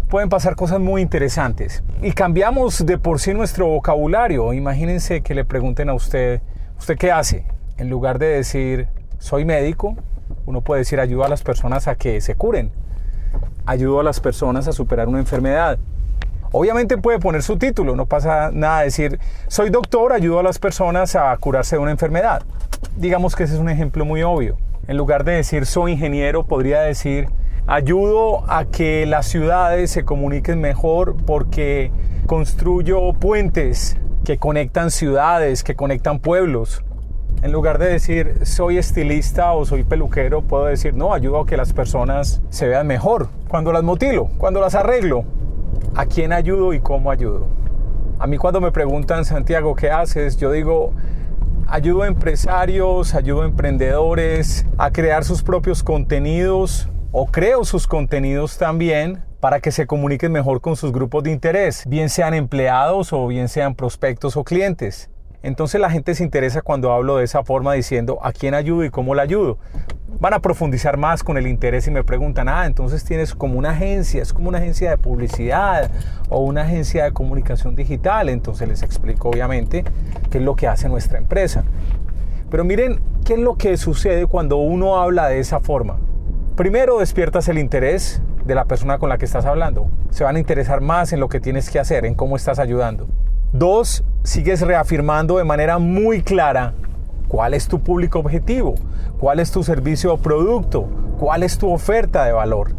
pueden 0.09 0.29
pasar 0.29 0.55
cosas 0.55 0.79
muy 0.79 1.01
interesantes. 1.01 1.83
Y 2.01 2.11
cambiamos 2.11 2.85
de 2.85 2.97
por 2.97 3.19
sí 3.19 3.33
nuestro 3.33 3.67
vocabulario. 3.67 4.53
Imagínense 4.53 5.21
que 5.21 5.35
le 5.35 5.45
pregunten 5.45 5.89
a 5.89 5.93
usted, 5.93 6.41
¿usted 6.77 6.97
qué 6.97 7.11
hace? 7.11 7.45
En 7.77 7.89
lugar 7.89 8.19
de 8.19 8.27
decir, 8.27 8.87
soy 9.17 9.45
médico, 9.45 9.95
uno 10.45 10.61
puede 10.61 10.79
decir, 10.79 10.99
ayudo 10.99 11.25
a 11.25 11.29
las 11.29 11.43
personas 11.43 11.87
a 11.87 11.95
que 11.95 12.21
se 12.21 12.35
curen. 12.35 12.71
Ayudo 13.65 13.99
a 13.99 14.03
las 14.03 14.19
personas 14.19 14.67
a 14.67 14.71
superar 14.71 15.07
una 15.07 15.19
enfermedad. 15.19 15.79
Obviamente 16.51 16.97
puede 16.97 17.19
poner 17.19 17.43
su 17.43 17.57
título, 17.57 17.95
no 17.95 18.05
pasa 18.05 18.49
nada 18.53 18.81
decir, 18.81 19.19
soy 19.47 19.69
doctor, 19.69 20.13
ayudo 20.13 20.39
a 20.39 20.43
las 20.43 20.57
personas 20.57 21.15
a 21.15 21.35
curarse 21.37 21.75
de 21.75 21.81
una 21.81 21.91
enfermedad. 21.91 22.43
Digamos 22.95 23.35
que 23.35 23.43
ese 23.43 23.55
es 23.55 23.59
un 23.59 23.69
ejemplo 23.69 24.05
muy 24.05 24.23
obvio. 24.23 24.57
En 24.87 24.95
lugar 24.95 25.25
de 25.25 25.33
decir, 25.33 25.65
soy 25.65 25.93
ingeniero, 25.93 26.45
podría 26.45 26.81
decir, 26.81 27.27
Ayudo 27.67 28.43
a 28.47 28.65
que 28.65 29.07
las 29.07 29.25
ciudades 29.25 29.89
se 29.89 30.05
comuniquen 30.05 30.61
mejor 30.61 31.15
porque 31.25 31.89
construyo 32.27 33.13
puentes 33.13 33.97
que 34.23 34.37
conectan 34.37 34.91
ciudades, 34.91 35.63
que 35.63 35.73
conectan 35.73 36.19
pueblos. 36.19 36.83
En 37.41 37.51
lugar 37.51 37.79
de 37.79 37.87
decir 37.87 38.45
soy 38.45 38.77
estilista 38.77 39.53
o 39.53 39.65
soy 39.65 39.83
peluquero, 39.83 40.43
puedo 40.43 40.65
decir 40.65 40.93
no, 40.93 41.11
ayudo 41.11 41.39
a 41.39 41.45
que 41.47 41.57
las 41.57 41.73
personas 41.73 42.39
se 42.49 42.67
vean 42.67 42.85
mejor. 42.85 43.29
Cuando 43.47 43.73
las 43.73 43.81
motilo, 43.81 44.29
cuando 44.37 44.61
las 44.61 44.75
arreglo, 44.75 45.23
¿a 45.95 46.05
quién 46.05 46.33
ayudo 46.33 46.71
y 46.71 46.79
cómo 46.81 47.09
ayudo? 47.09 47.47
A 48.19 48.27
mí 48.27 48.37
cuando 48.37 48.61
me 48.61 48.71
preguntan, 48.71 49.25
Santiago, 49.25 49.75
¿qué 49.75 49.89
haces? 49.89 50.37
Yo 50.37 50.51
digo, 50.51 50.93
ayudo 51.65 52.03
a 52.03 52.07
empresarios, 52.07 53.15
ayudo 53.15 53.41
a 53.41 53.45
emprendedores 53.45 54.67
a 54.77 54.91
crear 54.91 55.23
sus 55.23 55.41
propios 55.41 55.81
contenidos 55.81 56.89
o 57.17 57.27
creo 57.27 57.63
sus 57.63 57.87
contenidos 57.87 58.57
también 58.57 59.23
para 59.39 59.61
que 59.61 59.71
se 59.71 59.87
comuniquen 59.87 60.33
mejor 60.33 60.59
con 60.59 60.75
sus 60.75 60.91
grupos 60.91 61.23
de 61.23 61.31
interés, 61.31 61.85
bien 61.87 62.09
sean 62.09 62.33
empleados 62.33 63.13
o 63.13 63.25
bien 63.27 63.47
sean 63.47 63.73
prospectos 63.73 64.35
o 64.35 64.43
clientes. 64.43 65.09
Entonces 65.41 65.79
la 65.79 65.89
gente 65.89 66.13
se 66.13 66.25
interesa 66.25 66.61
cuando 66.61 66.91
hablo 66.91 67.15
de 67.15 67.23
esa 67.23 67.45
forma 67.45 67.71
diciendo 67.71 68.19
a 68.21 68.33
quién 68.33 68.53
ayudo 68.53 68.83
y 68.83 68.89
cómo 68.89 69.15
la 69.15 69.21
ayudo. 69.21 69.59
Van 70.19 70.33
a 70.33 70.41
profundizar 70.41 70.97
más 70.97 71.23
con 71.23 71.37
el 71.37 71.47
interés 71.47 71.87
y 71.87 71.91
me 71.91 72.03
preguntan, 72.03 72.49
ah, 72.49 72.65
entonces 72.65 73.05
tienes 73.05 73.33
como 73.33 73.57
una 73.57 73.69
agencia, 73.69 74.21
es 74.21 74.33
como 74.33 74.49
una 74.49 74.57
agencia 74.57 74.89
de 74.89 74.97
publicidad 74.97 75.89
o 76.27 76.41
una 76.41 76.63
agencia 76.63 77.05
de 77.05 77.13
comunicación 77.13 77.77
digital. 77.77 78.27
Entonces 78.27 78.67
les 78.67 78.83
explico 78.83 79.29
obviamente 79.29 79.85
qué 80.29 80.39
es 80.39 80.43
lo 80.43 80.57
que 80.57 80.67
hace 80.67 80.89
nuestra 80.89 81.17
empresa. 81.17 81.63
Pero 82.51 82.65
miren, 82.65 82.99
¿qué 83.23 83.35
es 83.35 83.39
lo 83.39 83.55
que 83.55 83.77
sucede 83.77 84.25
cuando 84.25 84.57
uno 84.57 84.97
habla 84.97 85.29
de 85.29 85.39
esa 85.39 85.61
forma? 85.61 85.97
Primero 86.55 86.99
despiertas 86.99 87.49
el 87.49 87.57
interés 87.57 88.21
de 88.45 88.55
la 88.55 88.63
persona 88.63 88.97
con 88.97 89.09
la 89.09 89.17
que 89.17 89.25
estás 89.25 89.45
hablando. 89.45 89.89
Se 90.09 90.23
van 90.23 90.37
a 90.37 90.39
interesar 90.39 90.79
más 90.79 91.11
en 91.11 91.19
lo 91.19 91.27
que 91.27 91.41
tienes 91.41 91.69
que 91.69 91.79
hacer, 91.79 92.05
en 92.05 92.15
cómo 92.15 92.37
estás 92.37 92.59
ayudando. 92.59 93.09
Dos, 93.51 94.05
sigues 94.23 94.61
reafirmando 94.61 95.37
de 95.37 95.43
manera 95.43 95.79
muy 95.79 96.21
clara 96.21 96.73
cuál 97.27 97.55
es 97.55 97.67
tu 97.67 97.81
público 97.81 98.19
objetivo, 98.19 98.75
cuál 99.19 99.41
es 99.41 99.51
tu 99.51 99.63
servicio 99.63 100.13
o 100.13 100.17
producto, 100.17 100.87
cuál 101.19 101.43
es 101.43 101.57
tu 101.57 101.69
oferta 101.69 102.23
de 102.23 102.31
valor. 102.31 102.71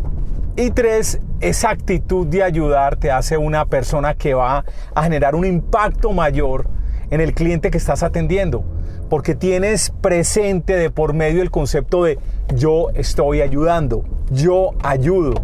Y 0.56 0.70
tres, 0.70 1.20
esa 1.40 1.68
actitud 1.68 2.26
de 2.26 2.42
ayudar 2.44 2.96
te 2.96 3.10
hace 3.10 3.36
una 3.36 3.66
persona 3.66 4.14
que 4.14 4.32
va 4.32 4.64
a 4.94 5.02
generar 5.02 5.34
un 5.34 5.44
impacto 5.44 6.12
mayor 6.12 6.66
en 7.10 7.20
el 7.20 7.34
cliente 7.34 7.70
que 7.70 7.76
estás 7.76 8.02
atendiendo 8.02 8.64
porque 9.08 9.34
tienes 9.34 9.90
presente 10.00 10.76
de 10.76 10.90
por 10.90 11.14
medio 11.14 11.42
el 11.42 11.50
concepto 11.50 12.04
de 12.04 12.18
yo 12.54 12.88
estoy 12.94 13.40
ayudando, 13.40 14.04
yo 14.30 14.70
ayudo. 14.82 15.34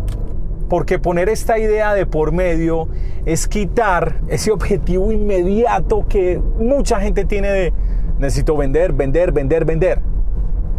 Porque 0.69 0.99
poner 0.99 1.28
esta 1.28 1.59
idea 1.59 1.92
de 1.92 2.07
por 2.07 2.33
medio 2.33 2.88
es 3.26 3.47
quitar 3.47 4.21
ese 4.28 4.50
objetivo 4.50 5.12
inmediato 5.12 6.07
que 6.09 6.40
mucha 6.59 7.00
gente 7.00 7.25
tiene 7.25 7.50
de 7.50 7.73
necesito 8.19 8.57
vender, 8.57 8.92
vender, 8.92 9.33
vender, 9.33 9.64
vender. 9.64 10.00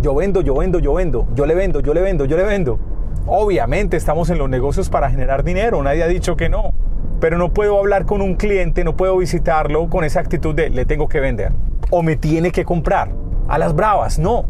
Yo 0.02 0.16
vendo, 0.16 0.42
yo 0.42 0.56
vendo, 0.56 0.80
yo 0.80 0.94
vendo, 0.96 1.28
yo 1.36 1.46
le 1.46 1.56
vendo, 1.56 1.80
yo 1.80 1.94
le 1.94 2.02
vendo, 2.02 2.26
yo 2.26 2.38
le 2.38 2.44
vendo. 2.44 2.80
Obviamente 3.28 3.96
estamos 3.96 4.30
en 4.30 4.40
los 4.40 4.50
negocios 4.50 4.90
para 4.90 5.10
generar 5.10 5.44
dinero, 5.44 5.82
nadie 5.84 6.04
ha 6.04 6.08
dicho 6.08 6.36
que 6.36 6.50
no. 6.50 6.74
Pero 7.22 7.38
no 7.38 7.54
puedo 7.54 7.78
hablar 7.78 8.06
con 8.06 8.22
un 8.22 8.36
cliente, 8.36 8.84
no 8.84 8.98
puedo 8.98 9.16
visitarlo 9.18 9.88
con 9.90 10.04
esa 10.04 10.20
actitud 10.20 10.56
de 10.56 10.70
le 10.70 10.86
tengo 10.86 11.08
que 11.08 11.20
vender 11.20 11.54
o 11.96 12.02
me 12.02 12.16
tiene 12.16 12.52
que 12.52 12.66
comprar. 12.66 13.12
A 13.48 13.60
las 13.60 13.76
bravas, 13.76 14.18
no. 14.18 14.46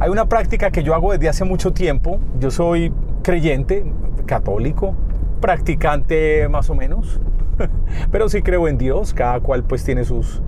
Hay 0.00 0.08
una 0.08 0.30
práctica 0.30 0.70
que 0.70 0.82
yo 0.82 0.94
hago 0.94 1.12
desde 1.12 1.28
hace 1.28 1.44
mucho 1.44 1.74
tiempo. 1.74 2.18
Yo 2.40 2.50
soy 2.50 2.90
creyente, 3.22 3.84
católico, 4.24 4.94
practicante 5.42 6.48
más 6.48 6.70
o 6.70 6.74
menos, 6.74 7.20
pero 8.10 8.30
sí 8.30 8.40
creo 8.40 8.66
en 8.66 8.78
Dios. 8.78 9.12
Cada 9.12 9.40
cual 9.40 9.62
pues 9.62 9.84
tiene 9.84 10.04
sus 10.04 10.40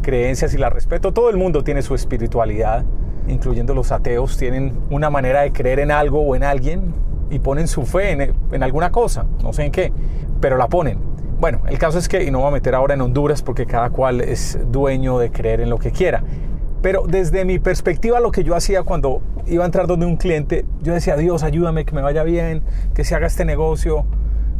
creencias 0.00 0.54
y 0.54 0.56
la 0.56 0.70
respeto. 0.70 1.12
Todo 1.12 1.28
el 1.28 1.36
mundo 1.36 1.64
tiene 1.64 1.82
su 1.82 1.94
espiritualidad, 1.94 2.82
incluyendo 3.28 3.74
los 3.74 3.92
ateos, 3.92 4.38
tienen 4.38 4.72
una 4.88 5.10
manera 5.10 5.42
de 5.42 5.52
creer 5.52 5.80
en 5.80 5.90
algo 5.90 6.22
o 6.22 6.34
en 6.34 6.44
alguien 6.44 6.94
y 7.28 7.40
ponen 7.40 7.68
su 7.68 7.84
fe 7.84 8.12
en, 8.12 8.34
en 8.52 8.62
alguna 8.62 8.90
cosa, 8.90 9.26
no 9.42 9.52
sé 9.52 9.66
en 9.66 9.70
qué, 9.70 9.92
pero 10.40 10.56
la 10.56 10.66
ponen. 10.66 10.98
Bueno, 11.40 11.62
el 11.68 11.78
caso 11.78 11.98
es 11.98 12.06
que, 12.06 12.22
y 12.22 12.30
no 12.30 12.40
voy 12.40 12.48
a 12.48 12.50
meter 12.50 12.74
ahora 12.74 12.92
en 12.92 13.00
Honduras 13.00 13.40
porque 13.40 13.64
cada 13.64 13.88
cual 13.88 14.20
es 14.20 14.58
dueño 14.70 15.18
de 15.18 15.30
creer 15.30 15.62
en 15.62 15.70
lo 15.70 15.78
que 15.78 15.90
quiera. 15.90 16.22
Pero 16.82 17.04
desde 17.06 17.46
mi 17.46 17.58
perspectiva, 17.58 18.20
lo 18.20 18.30
que 18.30 18.44
yo 18.44 18.54
hacía 18.54 18.82
cuando 18.82 19.22
iba 19.46 19.64
a 19.64 19.66
entrar 19.66 19.86
donde 19.86 20.04
un 20.04 20.18
cliente, 20.18 20.66
yo 20.82 20.92
decía, 20.92 21.16
Dios, 21.16 21.42
ayúdame, 21.42 21.86
que 21.86 21.94
me 21.94 22.02
vaya 22.02 22.24
bien, 22.24 22.62
que 22.94 23.04
se 23.04 23.14
haga 23.14 23.26
este 23.26 23.46
negocio. 23.46 24.04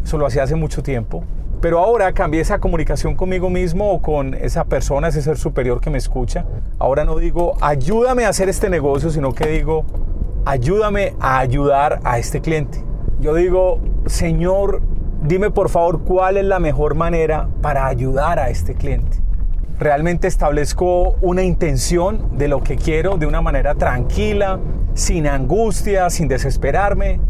Eso 0.03 0.17
lo 0.17 0.25
hacía 0.25 0.45
hace 0.45 0.55
mucho 0.55 0.83
tiempo. 0.83 1.23
Pero 1.61 1.81
ahora 1.81 2.15
cambié 2.15 2.41
esa 2.41 2.61
comunicación 2.61 3.15
conmigo 3.15 3.51
mismo 3.51 3.91
o 3.93 4.01
con 4.01 4.33
esa 4.33 4.65
persona, 4.65 5.09
ese 5.09 5.21
ser 5.21 5.37
superior 5.37 5.83
que 5.83 5.91
me 5.91 5.99
escucha. 5.99 6.47
Ahora 6.79 7.05
no 7.05 7.19
digo, 7.19 7.59
ayúdame 7.61 8.25
a 8.25 8.31
hacer 8.31 8.49
este 8.49 8.71
negocio, 8.71 9.11
sino 9.11 9.35
que 9.35 9.47
digo, 9.51 9.85
ayúdame 10.47 11.13
a 11.21 11.41
ayudar 11.41 12.01
a 12.05 12.19
este 12.19 12.41
cliente. 12.41 12.83
Yo 13.21 13.35
digo, 13.35 13.81
Señor, 14.07 14.81
Dime 15.23 15.51
por 15.51 15.69
favor 15.69 16.01
cuál 16.03 16.39
es 16.39 16.47
la 16.47 16.59
mejor 16.59 16.95
manera 16.95 17.47
para 17.61 17.87
ayudar 17.87 18.39
a 18.39 18.49
este 18.49 18.75
cliente. 18.75 19.19
Realmente 19.79 20.27
establezco 20.27 21.15
una 21.21 21.43
intención 21.43 22.39
de 22.39 22.49
lo 22.49 22.63
que 22.63 22.77
quiero 22.77 23.19
de 23.19 23.27
una 23.27 23.43
manera 23.43 23.75
tranquila, 23.75 24.59
sin 24.95 25.27
angustia, 25.27 26.09
sin 26.09 26.27
desesperarme. 26.27 27.21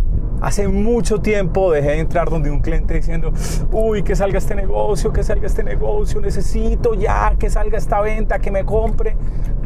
Hace 0.41 0.69
mucho 0.69 1.21
tiempo 1.21 1.73
dejé 1.73 1.91
de 1.91 1.99
entrar 1.99 2.31
donde 2.31 2.51
un 2.53 2.61
cliente 2.61 2.95
diciendo, 2.95 3.33
uy, 3.73 4.05
que 4.05 4.15
salga 4.15 4.39
este 4.39 4.55
negocio, 4.55 5.13
que 5.13 5.25
salga 5.25 5.49
este 5.49 5.65
negocio, 5.65 6.21
necesito 6.21 6.95
ya 6.95 7.35
que 7.41 7.51
salga 7.51 7.77
esta 7.77 8.01
venta, 8.01 8.39
que 8.39 8.53
me 8.53 8.65
compre. 8.65 9.17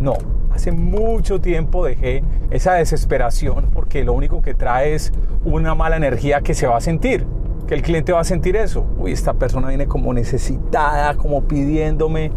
No, 0.00 0.14
hace 0.50 0.72
mucho 0.72 1.42
tiempo 1.42 1.84
dejé 1.84 2.24
esa 2.50 2.72
desesperación 2.72 3.70
porque 3.74 4.02
lo 4.02 4.14
único 4.14 4.40
que 4.40 4.54
trae 4.54 4.94
es 4.94 5.12
una 5.44 5.74
mala 5.74 5.98
energía 5.98 6.40
que 6.40 6.54
se 6.54 6.66
va 6.66 6.78
a 6.78 6.80
sentir, 6.80 7.26
que 7.66 7.74
el 7.74 7.82
cliente 7.82 8.12
va 8.12 8.20
a 8.20 8.24
sentir 8.24 8.56
eso. 8.56 8.86
Uy, 8.98 9.12
esta 9.12 9.34
persona 9.34 9.68
viene 9.68 9.86
como 9.86 10.12
necesitada, 10.12 11.14
como 11.14 11.44
pidiéndome. 11.44 12.30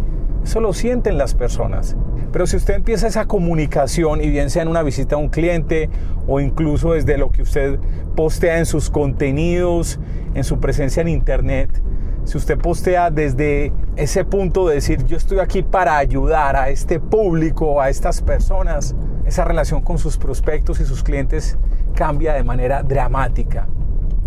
Eso 0.43 0.61
lo 0.61 0.73
sienten 0.73 1.17
las 1.17 1.33
personas. 1.33 1.97
Pero 2.31 2.45
si 2.45 2.57
usted 2.57 2.75
empieza 2.75 3.07
esa 3.07 3.25
comunicación, 3.25 4.21
y 4.21 4.29
bien 4.29 4.49
sea 4.49 4.61
en 4.61 4.67
una 4.67 4.83
visita 4.83 5.15
a 5.15 5.17
un 5.17 5.29
cliente 5.29 5.89
o 6.27 6.39
incluso 6.39 6.93
desde 6.93 7.17
lo 7.17 7.31
que 7.31 7.41
usted 7.41 7.79
postea 8.15 8.59
en 8.59 8.65
sus 8.65 8.89
contenidos, 8.89 9.99
en 10.33 10.43
su 10.43 10.59
presencia 10.59 11.01
en 11.01 11.07
Internet, 11.07 11.81
si 12.25 12.37
usted 12.37 12.57
postea 12.57 13.09
desde 13.09 13.71
ese 13.95 14.25
punto 14.25 14.67
de 14.67 14.75
decir 14.75 15.05
yo 15.05 15.15
estoy 15.15 15.39
aquí 15.39 15.63
para 15.63 15.97
ayudar 15.97 16.57
a 16.57 16.69
este 16.69 16.99
público, 16.99 17.81
a 17.81 17.89
estas 17.89 18.21
personas, 18.21 18.95
esa 19.25 19.45
relación 19.45 19.81
con 19.81 19.97
sus 19.97 20.17
prospectos 20.17 20.79
y 20.81 20.85
sus 20.85 21.03
clientes 21.03 21.57
cambia 21.93 22.33
de 22.33 22.43
manera 22.43 22.83
dramática. 22.83 23.67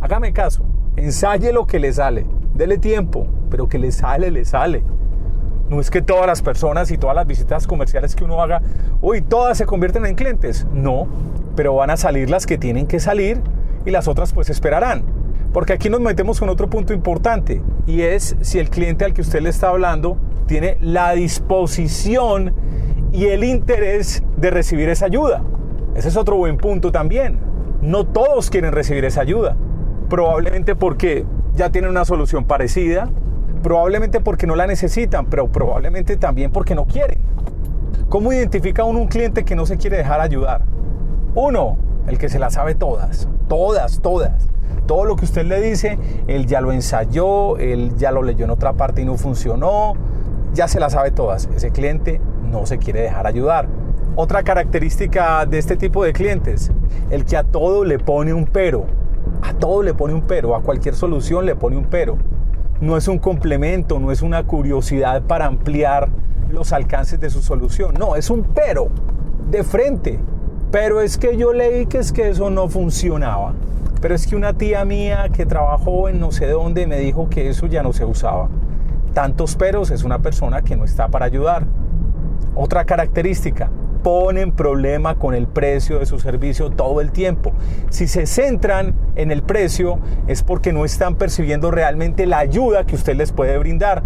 Hágame 0.00 0.32
caso, 0.32 0.64
ensaye 1.00 1.52
lo 1.52 1.66
que 1.66 1.78
le 1.78 1.92
sale, 1.92 2.26
dele 2.54 2.78
tiempo, 2.78 3.26
pero 3.50 3.68
que 3.68 3.78
le 3.78 3.90
sale, 3.92 4.30
le 4.30 4.44
sale. 4.44 4.84
No 5.68 5.80
es 5.80 5.90
que 5.90 6.02
todas 6.02 6.26
las 6.26 6.42
personas 6.42 6.90
y 6.90 6.98
todas 6.98 7.14
las 7.14 7.26
visitas 7.26 7.66
comerciales 7.66 8.16
que 8.16 8.24
uno 8.24 8.42
haga, 8.42 8.60
uy, 9.00 9.22
todas 9.22 9.56
se 9.56 9.66
convierten 9.66 10.04
en 10.04 10.14
clientes. 10.14 10.66
No, 10.72 11.06
pero 11.56 11.74
van 11.74 11.90
a 11.90 11.96
salir 11.96 12.28
las 12.28 12.46
que 12.46 12.58
tienen 12.58 12.86
que 12.86 13.00
salir 13.00 13.40
y 13.84 13.90
las 13.90 14.08
otras 14.08 14.32
pues 14.32 14.50
esperarán. 14.50 15.04
Porque 15.52 15.72
aquí 15.72 15.88
nos 15.88 16.00
metemos 16.00 16.38
con 16.38 16.48
otro 16.48 16.68
punto 16.68 16.92
importante 16.92 17.62
y 17.86 18.02
es 18.02 18.36
si 18.40 18.58
el 18.58 18.70
cliente 18.70 19.04
al 19.04 19.12
que 19.12 19.20
usted 19.20 19.40
le 19.40 19.50
está 19.50 19.68
hablando 19.68 20.16
tiene 20.46 20.76
la 20.80 21.12
disposición 21.12 22.52
y 23.12 23.26
el 23.26 23.44
interés 23.44 24.22
de 24.36 24.50
recibir 24.50 24.88
esa 24.88 25.06
ayuda. 25.06 25.42
Ese 25.94 26.08
es 26.08 26.16
otro 26.16 26.36
buen 26.36 26.56
punto 26.56 26.92
también. 26.92 27.38
No 27.80 28.06
todos 28.06 28.50
quieren 28.50 28.72
recibir 28.72 29.04
esa 29.04 29.22
ayuda. 29.22 29.56
Probablemente 30.10 30.76
porque 30.76 31.24
ya 31.54 31.70
tienen 31.70 31.90
una 31.90 32.04
solución 32.04 32.44
parecida, 32.44 33.08
Probablemente 33.62 34.20
porque 34.20 34.46
no 34.46 34.56
la 34.56 34.66
necesitan, 34.66 35.26
pero 35.26 35.48
probablemente 35.48 36.16
también 36.16 36.50
porque 36.50 36.74
no 36.74 36.86
quieren. 36.86 37.18
¿Cómo 38.08 38.32
identifica 38.32 38.84
uno 38.84 39.00
un 39.00 39.08
cliente 39.08 39.44
que 39.44 39.54
no 39.54 39.66
se 39.66 39.76
quiere 39.76 39.98
dejar 39.98 40.20
ayudar? 40.20 40.62
Uno, 41.34 41.76
el 42.06 42.16
que 42.16 42.30
se 42.30 42.38
la 42.38 42.48
sabe 42.48 42.74
todas, 42.74 43.28
todas, 43.48 44.00
todas. 44.00 44.48
Todo 44.86 45.04
lo 45.04 45.14
que 45.16 45.26
usted 45.26 45.44
le 45.44 45.60
dice, 45.60 45.98
él 46.26 46.46
ya 46.46 46.62
lo 46.62 46.72
ensayó, 46.72 47.58
él 47.58 47.92
ya 47.96 48.10
lo 48.12 48.22
leyó 48.22 48.46
en 48.46 48.50
otra 48.50 48.72
parte 48.72 49.02
y 49.02 49.04
no 49.04 49.16
funcionó, 49.16 49.92
ya 50.54 50.66
se 50.66 50.80
la 50.80 50.88
sabe 50.88 51.10
todas. 51.10 51.48
Ese 51.54 51.70
cliente 51.70 52.20
no 52.42 52.64
se 52.64 52.78
quiere 52.78 53.02
dejar 53.02 53.26
ayudar. 53.26 53.68
Otra 54.16 54.42
característica 54.42 55.44
de 55.44 55.58
este 55.58 55.76
tipo 55.76 56.02
de 56.02 56.14
clientes, 56.14 56.72
el 57.10 57.26
que 57.26 57.36
a 57.36 57.44
todo 57.44 57.84
le 57.84 57.98
pone 57.98 58.32
un 58.32 58.46
pero. 58.46 58.86
A 59.42 59.54
todo 59.54 59.82
le 59.82 59.94
pone 59.94 60.14
un 60.14 60.22
pero, 60.22 60.54
a 60.54 60.62
cualquier 60.62 60.94
solución 60.94 61.46
le 61.46 61.54
pone 61.56 61.76
un 61.76 61.84
pero 61.84 62.18
no 62.80 62.96
es 62.96 63.08
un 63.08 63.18
complemento, 63.18 63.98
no 64.00 64.10
es 64.10 64.22
una 64.22 64.44
curiosidad 64.44 65.22
para 65.22 65.46
ampliar 65.46 66.08
los 66.50 66.72
alcances 66.72 67.20
de 67.20 67.30
su 67.30 67.42
solución. 67.42 67.94
No, 67.98 68.16
es 68.16 68.30
un 68.30 68.42
pero 68.42 68.88
de 69.50 69.62
frente. 69.64 70.18
Pero 70.70 71.00
es 71.00 71.18
que 71.18 71.36
yo 71.36 71.52
leí 71.52 71.86
que 71.86 71.98
es 71.98 72.12
que 72.12 72.28
eso 72.28 72.48
no 72.48 72.68
funcionaba. 72.68 73.54
Pero 74.00 74.14
es 74.14 74.26
que 74.26 74.34
una 74.34 74.54
tía 74.54 74.84
mía 74.84 75.28
que 75.30 75.44
trabajó 75.44 76.08
en 76.08 76.20
no 76.20 76.32
sé 76.32 76.46
dónde 76.46 76.86
me 76.86 76.98
dijo 76.98 77.28
que 77.28 77.50
eso 77.50 77.66
ya 77.66 77.82
no 77.82 77.92
se 77.92 78.04
usaba. 78.04 78.48
Tantos 79.12 79.56
peros 79.56 79.90
es 79.90 80.04
una 80.04 80.20
persona 80.20 80.62
que 80.62 80.76
no 80.76 80.84
está 80.84 81.08
para 81.08 81.26
ayudar. 81.26 81.66
Otra 82.54 82.84
característica, 82.84 83.70
ponen 84.02 84.52
problema 84.52 85.14
con 85.16 85.34
el 85.34 85.46
precio 85.46 85.98
de 85.98 86.06
su 86.06 86.18
servicio 86.18 86.70
todo 86.70 87.00
el 87.00 87.12
tiempo. 87.12 87.52
Si 87.90 88.06
se 88.06 88.26
centran 88.26 88.94
en 89.16 89.30
el 89.30 89.42
precio 89.42 89.98
es 90.26 90.42
porque 90.42 90.72
no 90.72 90.84
están 90.84 91.16
percibiendo 91.16 91.70
realmente 91.70 92.26
la 92.26 92.38
ayuda 92.38 92.84
que 92.84 92.96
usted 92.96 93.16
les 93.16 93.32
puede 93.32 93.56
brindar. 93.58 94.02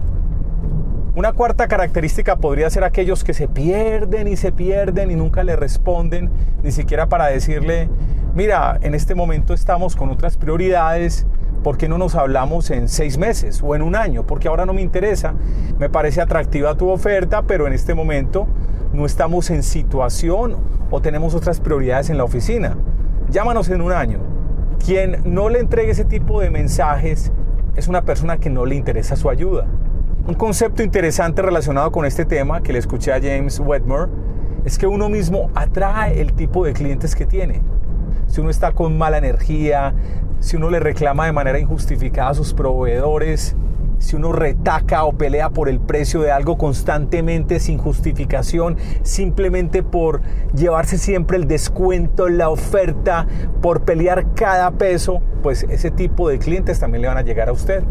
Una 1.17 1.33
cuarta 1.33 1.69
característica 1.69 2.37
podría 2.37 2.69
ser 2.71 2.83
aquellos 2.83 3.23
que 3.23 3.35
se 3.35 3.47
pierden 3.47 4.27
y 4.27 4.37
se 4.37 4.51
pierden 4.51 5.13
y 5.13 5.15
nunca 5.15 5.45
le 5.45 5.55
responden, 5.55 6.29
ni 6.65 6.73
siquiera 6.73 7.09
para 7.09 7.27
decirle, 7.27 7.89
mira, 8.35 8.81
en 8.83 8.95
este 8.95 9.15
momento 9.15 9.55
estamos 9.55 9.95
con 9.95 10.11
otras 10.11 10.37
prioridades, 10.37 11.25
¿por 11.63 11.79
qué 11.79 11.89
no 11.89 11.99
nos 11.99 12.17
hablamos 12.17 12.71
en 12.71 12.89
seis 12.89 13.17
meses 13.17 13.63
o 13.63 13.77
en 13.77 13.83
un 13.83 13.95
año? 13.95 14.27
Porque 14.27 14.49
ahora 14.49 14.67
no 14.67 14.73
me 14.75 14.83
interesa, 14.83 15.35
me 15.79 15.89
parece 15.89 16.21
atractiva 16.21 16.77
tu 16.77 16.89
oferta, 16.89 17.43
pero 17.43 17.69
en 17.69 17.73
este 17.75 17.95
momento 17.95 18.49
no 18.95 19.07
estamos 19.07 19.51
en 19.51 19.65
situación 19.65 20.57
o 20.91 21.03
tenemos 21.03 21.35
otras 21.35 21.59
prioridades 21.59 22.11
en 22.11 22.17
la 22.17 22.25
oficina. 22.25 22.77
Llámanos 23.29 23.69
en 23.69 23.81
un 23.81 23.93
año. 23.93 24.21
Quien 24.85 25.21
no 25.25 25.49
le 25.49 25.59
entregue 25.59 25.91
ese 25.91 26.05
tipo 26.05 26.41
de 26.41 26.51
mensajes 26.51 27.33
es 27.75 27.89
una 27.89 28.03
persona 28.03 28.39
que 28.39 28.51
no 28.51 28.65
le 28.65 28.77
interesa 28.77 29.17
su 29.17 29.29
ayuda. 29.29 29.67
Un 30.29 30.35
concepto 30.35 30.83
interesante 30.85 31.43
relacionado 31.43 31.91
con 31.91 32.07
este 32.07 32.25
tema 32.25 32.63
que 32.63 32.73
le 32.73 32.79
escuché 32.79 33.13
a 33.13 33.21
James 33.21 33.59
Wedmore 33.59 34.11
es 34.65 34.79
que 34.79 34.87
uno 34.87 35.09
mismo 35.09 35.51
atrae 35.57 36.21
el 36.21 36.33
tipo 36.33 36.65
de 36.65 36.73
clientes 36.73 37.17
que 37.17 37.27
tiene. 37.27 37.63
Si 38.29 38.41
uno 38.41 38.49
está 38.49 38.73
con 38.73 38.97
mala 38.97 39.19
energía, 39.19 39.93
si 40.39 40.57
uno 40.57 40.71
le 40.71 40.79
reclama 40.79 41.27
de 41.27 41.33
manera 41.33 41.59
injustificada 41.59 42.31
a 42.31 42.35
sus 42.35 42.55
proveedores, 42.55 43.57
si 43.99 44.17
uno 44.17 44.33
retaca 44.33 45.05
o 45.05 45.13
pelea 45.13 45.51
por 45.51 45.69
el 45.69 45.81
precio 45.81 46.21
de 46.21 46.31
algo 46.31 46.59
constantemente 46.59 47.61
sin 47.61 47.79
justificación, 47.79 48.77
simplemente 49.03 49.83
por 49.83 50.23
llevarse 50.55 50.99
siempre 50.99 51.37
el 51.37 51.47
descuento, 51.47 52.29
la 52.29 52.49
oferta, 52.49 53.27
por 53.63 53.83
pelear 53.83 54.35
cada 54.35 54.71
peso, 54.73 55.21
pues 55.43 55.65
ese 55.69 55.91
tipo 55.91 56.29
de 56.29 56.39
clientes 56.39 56.79
también 56.79 57.03
le 57.03 57.09
van 57.09 57.19
a 57.19 57.23
llegar 57.23 57.49
a 57.49 57.53
usted. 57.53 57.85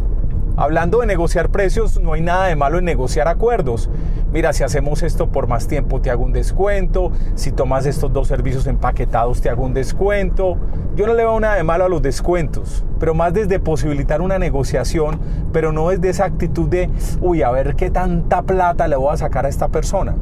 Hablando 0.55 0.99
de 0.99 1.07
negociar 1.07 1.49
precios, 1.49 1.99
no 1.99 2.13
hay 2.13 2.21
nada 2.21 2.45
de 2.45 2.55
malo 2.55 2.77
en 2.77 2.85
negociar 2.85 3.27
acuerdos. 3.27 3.89
Mira, 4.31 4.53
si 4.53 4.63
hacemos 4.63 5.01
esto 5.01 5.29
por 5.29 5.47
más 5.47 5.67
tiempo 5.67 5.99
te 5.99 6.11
hago 6.11 6.23
un 6.23 6.31
descuento, 6.31 7.11
si 7.33 7.51
tomas 7.51 7.87
estos 7.87 8.13
dos 8.13 8.27
servicios 8.27 8.67
empaquetados 8.67 9.41
te 9.41 9.49
hago 9.49 9.63
un 9.63 9.73
descuento. 9.73 10.57
Yo 10.95 11.07
no 11.07 11.15
le 11.15 11.23
veo 11.23 11.39
nada 11.39 11.55
de 11.55 11.63
malo 11.63 11.85
a 11.85 11.89
los 11.89 12.03
descuentos, 12.03 12.85
pero 12.99 13.15
más 13.15 13.33
desde 13.33 13.59
posibilitar 13.59 14.21
una 14.21 14.37
negociación, 14.37 15.19
pero 15.51 15.71
no 15.71 15.89
desde 15.89 16.09
esa 16.09 16.25
actitud 16.25 16.69
de, 16.69 16.87
uy, 17.19 17.41
a 17.41 17.49
ver 17.49 17.75
qué 17.75 17.89
tanta 17.89 18.43
plata 18.43 18.87
le 18.87 18.95
voy 18.95 19.11
a 19.11 19.17
sacar 19.17 19.47
a 19.47 19.49
esta 19.49 19.69
persona. 19.69 20.15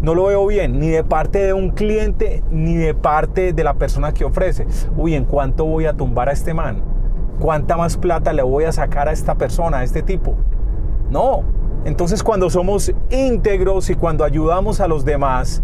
No 0.00 0.14
lo 0.14 0.26
veo 0.26 0.46
bien, 0.46 0.78
ni 0.78 0.90
de 0.90 1.02
parte 1.02 1.40
de 1.40 1.52
un 1.54 1.70
cliente, 1.70 2.44
ni 2.52 2.76
de 2.76 2.94
parte 2.94 3.52
de 3.52 3.64
la 3.64 3.74
persona 3.74 4.12
que 4.12 4.24
ofrece. 4.24 4.64
Uy, 4.96 5.16
¿en 5.16 5.24
cuánto 5.24 5.64
voy 5.64 5.86
a 5.86 5.92
tumbar 5.92 6.28
a 6.28 6.32
este 6.32 6.54
man? 6.54 6.91
¿Cuánta 7.42 7.76
más 7.76 7.96
plata 7.96 8.32
le 8.32 8.42
voy 8.42 8.64
a 8.64 8.72
sacar 8.72 9.08
a 9.08 9.12
esta 9.12 9.34
persona, 9.34 9.78
a 9.78 9.82
este 9.82 10.00
tipo? 10.00 10.36
No. 11.10 11.42
Entonces 11.84 12.22
cuando 12.22 12.48
somos 12.48 12.92
íntegros 13.10 13.90
y 13.90 13.96
cuando 13.96 14.22
ayudamos 14.22 14.78
a 14.80 14.86
los 14.86 15.04
demás, 15.04 15.60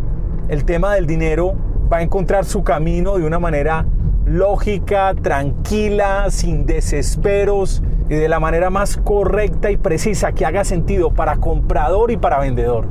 el 0.49 0.65
tema 0.65 0.95
del 0.95 1.07
dinero 1.07 1.55
va 1.91 1.99
a 1.99 2.03
encontrar 2.03 2.45
su 2.47 2.65
camino 2.65 3.17
de 3.17 3.25
una 3.25 3.39
manera 3.39 3.87
lógica, 4.27 5.15
tranquila, 5.23 6.33
sin 6.33 6.67
desesperos 6.67 7.81
y 8.09 8.17
de 8.17 8.29
la 8.29 8.41
manera 8.41 8.71
más 8.71 8.97
correcta 8.97 9.71
y 9.71 9.77
precisa 9.77 10.33
que 10.33 10.45
haga 10.45 10.65
sentido 10.65 11.15
para 11.15 11.37
comprador 11.37 12.11
y 12.11 12.17
para 12.17 12.41
vendedor. 12.41 12.89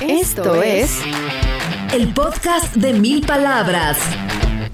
Esto 0.00 0.54
es 0.62 1.02
el 1.92 2.14
podcast 2.14 2.74
de 2.74 2.94
mil 2.94 3.26
palabras. 3.26 3.98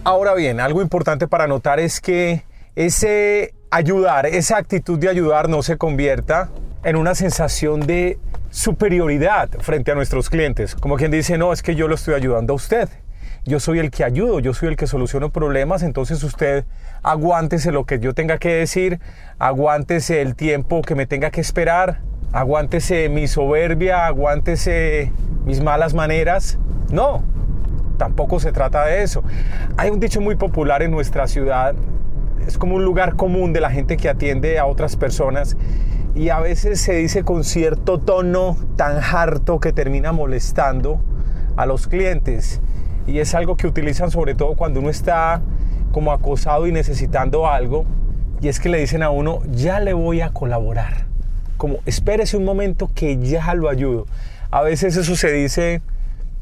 Ahora 0.04 0.34
bien, 0.34 0.60
algo 0.60 0.82
importante 0.82 1.26
para 1.26 1.48
notar 1.48 1.80
es 1.80 2.00
que 2.00 2.44
ese 2.76 3.55
ayudar, 3.70 4.26
esa 4.26 4.56
actitud 4.56 4.98
de 4.98 5.08
ayudar 5.08 5.48
no 5.48 5.62
se 5.62 5.76
convierta 5.76 6.50
en 6.84 6.96
una 6.96 7.14
sensación 7.14 7.80
de 7.80 8.18
superioridad 8.50 9.48
frente 9.60 9.92
a 9.92 9.94
nuestros 9.94 10.30
clientes. 10.30 10.74
Como 10.74 10.96
quien 10.96 11.10
dice, 11.10 11.36
no, 11.36 11.52
es 11.52 11.62
que 11.62 11.74
yo 11.74 11.88
lo 11.88 11.94
estoy 11.94 12.14
ayudando 12.14 12.52
a 12.52 12.56
usted. 12.56 12.88
Yo 13.44 13.60
soy 13.60 13.78
el 13.78 13.90
que 13.90 14.02
ayudo, 14.02 14.40
yo 14.40 14.54
soy 14.54 14.68
el 14.68 14.76
que 14.76 14.86
soluciono 14.86 15.30
problemas, 15.30 15.82
entonces 15.82 16.22
usted 16.24 16.64
aguántese 17.02 17.70
lo 17.70 17.84
que 17.84 18.00
yo 18.00 18.12
tenga 18.12 18.38
que 18.38 18.54
decir, 18.54 18.98
aguántese 19.38 20.20
el 20.20 20.34
tiempo 20.34 20.82
que 20.82 20.96
me 20.96 21.06
tenga 21.06 21.30
que 21.30 21.40
esperar, 21.40 22.00
aguántese 22.32 23.08
mi 23.08 23.28
soberbia, 23.28 24.06
aguántese 24.06 25.12
mis 25.44 25.62
malas 25.62 25.94
maneras. 25.94 26.58
No, 26.90 27.22
tampoco 27.98 28.40
se 28.40 28.50
trata 28.50 28.84
de 28.84 29.02
eso. 29.02 29.22
Hay 29.76 29.90
un 29.90 30.00
dicho 30.00 30.20
muy 30.20 30.34
popular 30.34 30.82
en 30.82 30.90
nuestra 30.90 31.28
ciudad 31.28 31.76
es 32.46 32.58
como 32.58 32.76
un 32.76 32.84
lugar 32.84 33.16
común 33.16 33.52
de 33.52 33.60
la 33.60 33.70
gente 33.70 33.96
que 33.96 34.08
atiende 34.08 34.58
a 34.58 34.66
otras 34.66 34.96
personas 34.96 35.56
y 36.14 36.30
a 36.30 36.40
veces 36.40 36.80
se 36.80 36.94
dice 36.94 37.24
con 37.24 37.44
cierto 37.44 37.98
tono 37.98 38.56
tan 38.76 38.98
harto 39.02 39.60
que 39.60 39.72
termina 39.72 40.12
molestando 40.12 41.00
a 41.56 41.66
los 41.66 41.86
clientes 41.86 42.60
y 43.06 43.18
es 43.18 43.34
algo 43.34 43.56
que 43.56 43.66
utilizan 43.66 44.10
sobre 44.10 44.34
todo 44.34 44.54
cuando 44.54 44.80
uno 44.80 44.90
está 44.90 45.42
como 45.92 46.12
acosado 46.12 46.66
y 46.66 46.72
necesitando 46.72 47.48
algo, 47.48 47.86
y 48.42 48.48
es 48.48 48.60
que 48.60 48.68
le 48.68 48.78
dicen 48.78 49.02
a 49.02 49.08
uno, 49.08 49.40
ya 49.50 49.80
le 49.80 49.94
voy 49.94 50.20
a 50.20 50.28
colaborar. 50.28 51.06
Como, 51.56 51.78
espérese 51.86 52.36
un 52.36 52.44
momento 52.44 52.90
que 52.94 53.16
ya 53.16 53.54
lo 53.54 53.70
ayudo. 53.70 54.04
A 54.50 54.60
veces 54.60 54.96
eso 54.96 55.16
se 55.16 55.32
dice 55.32 55.80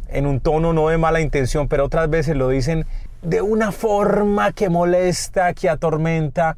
en 0.08 0.26
un 0.26 0.40
tono 0.40 0.72
no 0.72 0.88
de 0.88 0.98
mala 0.98 1.20
intención, 1.20 1.68
pero 1.68 1.84
otras 1.84 2.10
veces 2.10 2.36
lo 2.36 2.48
dicen 2.48 2.84
de 3.24 3.40
una 3.40 3.72
forma 3.72 4.52
que 4.52 4.68
molesta, 4.68 5.54
que 5.54 5.68
atormenta, 5.68 6.56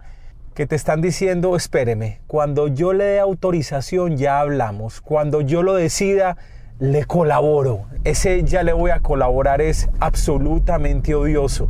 que 0.54 0.66
te 0.66 0.74
están 0.74 1.00
diciendo, 1.00 1.54
espéreme, 1.54 2.20
cuando 2.26 2.66
yo 2.66 2.92
le 2.92 3.04
dé 3.04 3.20
autorización 3.20 4.16
ya 4.16 4.40
hablamos, 4.40 5.00
cuando 5.00 5.42
yo 5.42 5.62
lo 5.62 5.74
decida, 5.74 6.36
le 6.78 7.04
colaboro. 7.04 7.84
Ese 8.04 8.42
ya 8.42 8.62
le 8.62 8.72
voy 8.72 8.90
a 8.90 9.00
colaborar 9.00 9.60
es 9.60 9.88
absolutamente 10.00 11.14
odioso. 11.14 11.68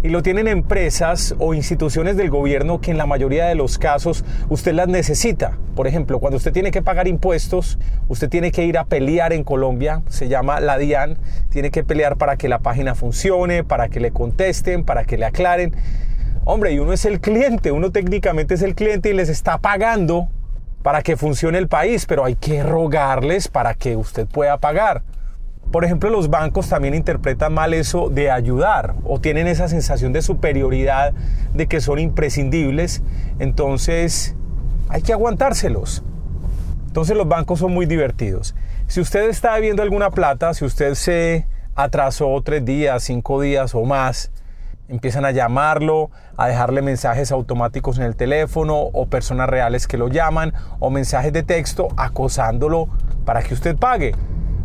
Y 0.00 0.10
lo 0.10 0.22
tienen 0.22 0.46
empresas 0.46 1.34
o 1.40 1.54
instituciones 1.54 2.16
del 2.16 2.30
gobierno 2.30 2.80
que 2.80 2.92
en 2.92 2.98
la 2.98 3.06
mayoría 3.06 3.46
de 3.46 3.56
los 3.56 3.78
casos 3.78 4.24
usted 4.48 4.72
las 4.72 4.86
necesita. 4.86 5.58
Por 5.74 5.88
ejemplo, 5.88 6.20
cuando 6.20 6.36
usted 6.36 6.52
tiene 6.52 6.70
que 6.70 6.82
pagar 6.82 7.08
impuestos, 7.08 7.80
usted 8.06 8.28
tiene 8.28 8.52
que 8.52 8.64
ir 8.64 8.78
a 8.78 8.84
pelear 8.84 9.32
en 9.32 9.42
Colombia, 9.42 10.02
se 10.08 10.28
llama 10.28 10.60
la 10.60 10.78
DIAN, 10.78 11.18
tiene 11.50 11.72
que 11.72 11.82
pelear 11.82 12.16
para 12.16 12.36
que 12.36 12.48
la 12.48 12.60
página 12.60 12.94
funcione, 12.94 13.64
para 13.64 13.88
que 13.88 13.98
le 13.98 14.12
contesten, 14.12 14.84
para 14.84 15.02
que 15.02 15.18
le 15.18 15.24
aclaren. 15.24 15.74
Hombre, 16.44 16.70
y 16.70 16.78
uno 16.78 16.92
es 16.92 17.04
el 17.04 17.20
cliente, 17.20 17.72
uno 17.72 17.90
técnicamente 17.90 18.54
es 18.54 18.62
el 18.62 18.76
cliente 18.76 19.10
y 19.10 19.14
les 19.14 19.28
está 19.28 19.58
pagando 19.58 20.28
para 20.82 21.02
que 21.02 21.16
funcione 21.16 21.58
el 21.58 21.66
país, 21.66 22.06
pero 22.06 22.24
hay 22.24 22.36
que 22.36 22.62
rogarles 22.62 23.48
para 23.48 23.74
que 23.74 23.96
usted 23.96 24.28
pueda 24.28 24.58
pagar. 24.58 25.02
Por 25.70 25.84
ejemplo, 25.84 26.08
los 26.08 26.30
bancos 26.30 26.68
también 26.68 26.94
interpretan 26.94 27.52
mal 27.52 27.74
eso 27.74 28.08
de 28.08 28.30
ayudar 28.30 28.94
o 29.04 29.20
tienen 29.20 29.46
esa 29.46 29.68
sensación 29.68 30.14
de 30.14 30.22
superioridad 30.22 31.12
de 31.52 31.66
que 31.66 31.80
son 31.80 31.98
imprescindibles, 31.98 33.02
entonces 33.38 34.34
hay 34.88 35.02
que 35.02 35.12
aguantárselos. 35.12 36.02
Entonces 36.86 37.16
los 37.16 37.28
bancos 37.28 37.58
son 37.58 37.74
muy 37.74 37.84
divertidos. 37.84 38.54
Si 38.86 39.00
usted 39.00 39.28
está 39.28 39.54
debiendo 39.54 39.82
alguna 39.82 40.10
plata, 40.10 40.54
si 40.54 40.64
usted 40.64 40.94
se 40.94 41.46
atrasó 41.74 42.40
tres 42.42 42.64
días, 42.64 43.04
cinco 43.04 43.38
días 43.38 43.74
o 43.74 43.84
más, 43.84 44.30
empiezan 44.88 45.26
a 45.26 45.32
llamarlo, 45.32 46.10
a 46.38 46.48
dejarle 46.48 46.80
mensajes 46.80 47.30
automáticos 47.30 47.98
en 47.98 48.04
el 48.04 48.16
teléfono 48.16 48.78
o 48.78 49.06
personas 49.06 49.50
reales 49.50 49.86
que 49.86 49.98
lo 49.98 50.08
llaman 50.08 50.54
o 50.78 50.88
mensajes 50.88 51.32
de 51.34 51.42
texto 51.42 51.88
acosándolo 51.98 52.88
para 53.26 53.42
que 53.42 53.52
usted 53.52 53.76
pague. 53.76 54.14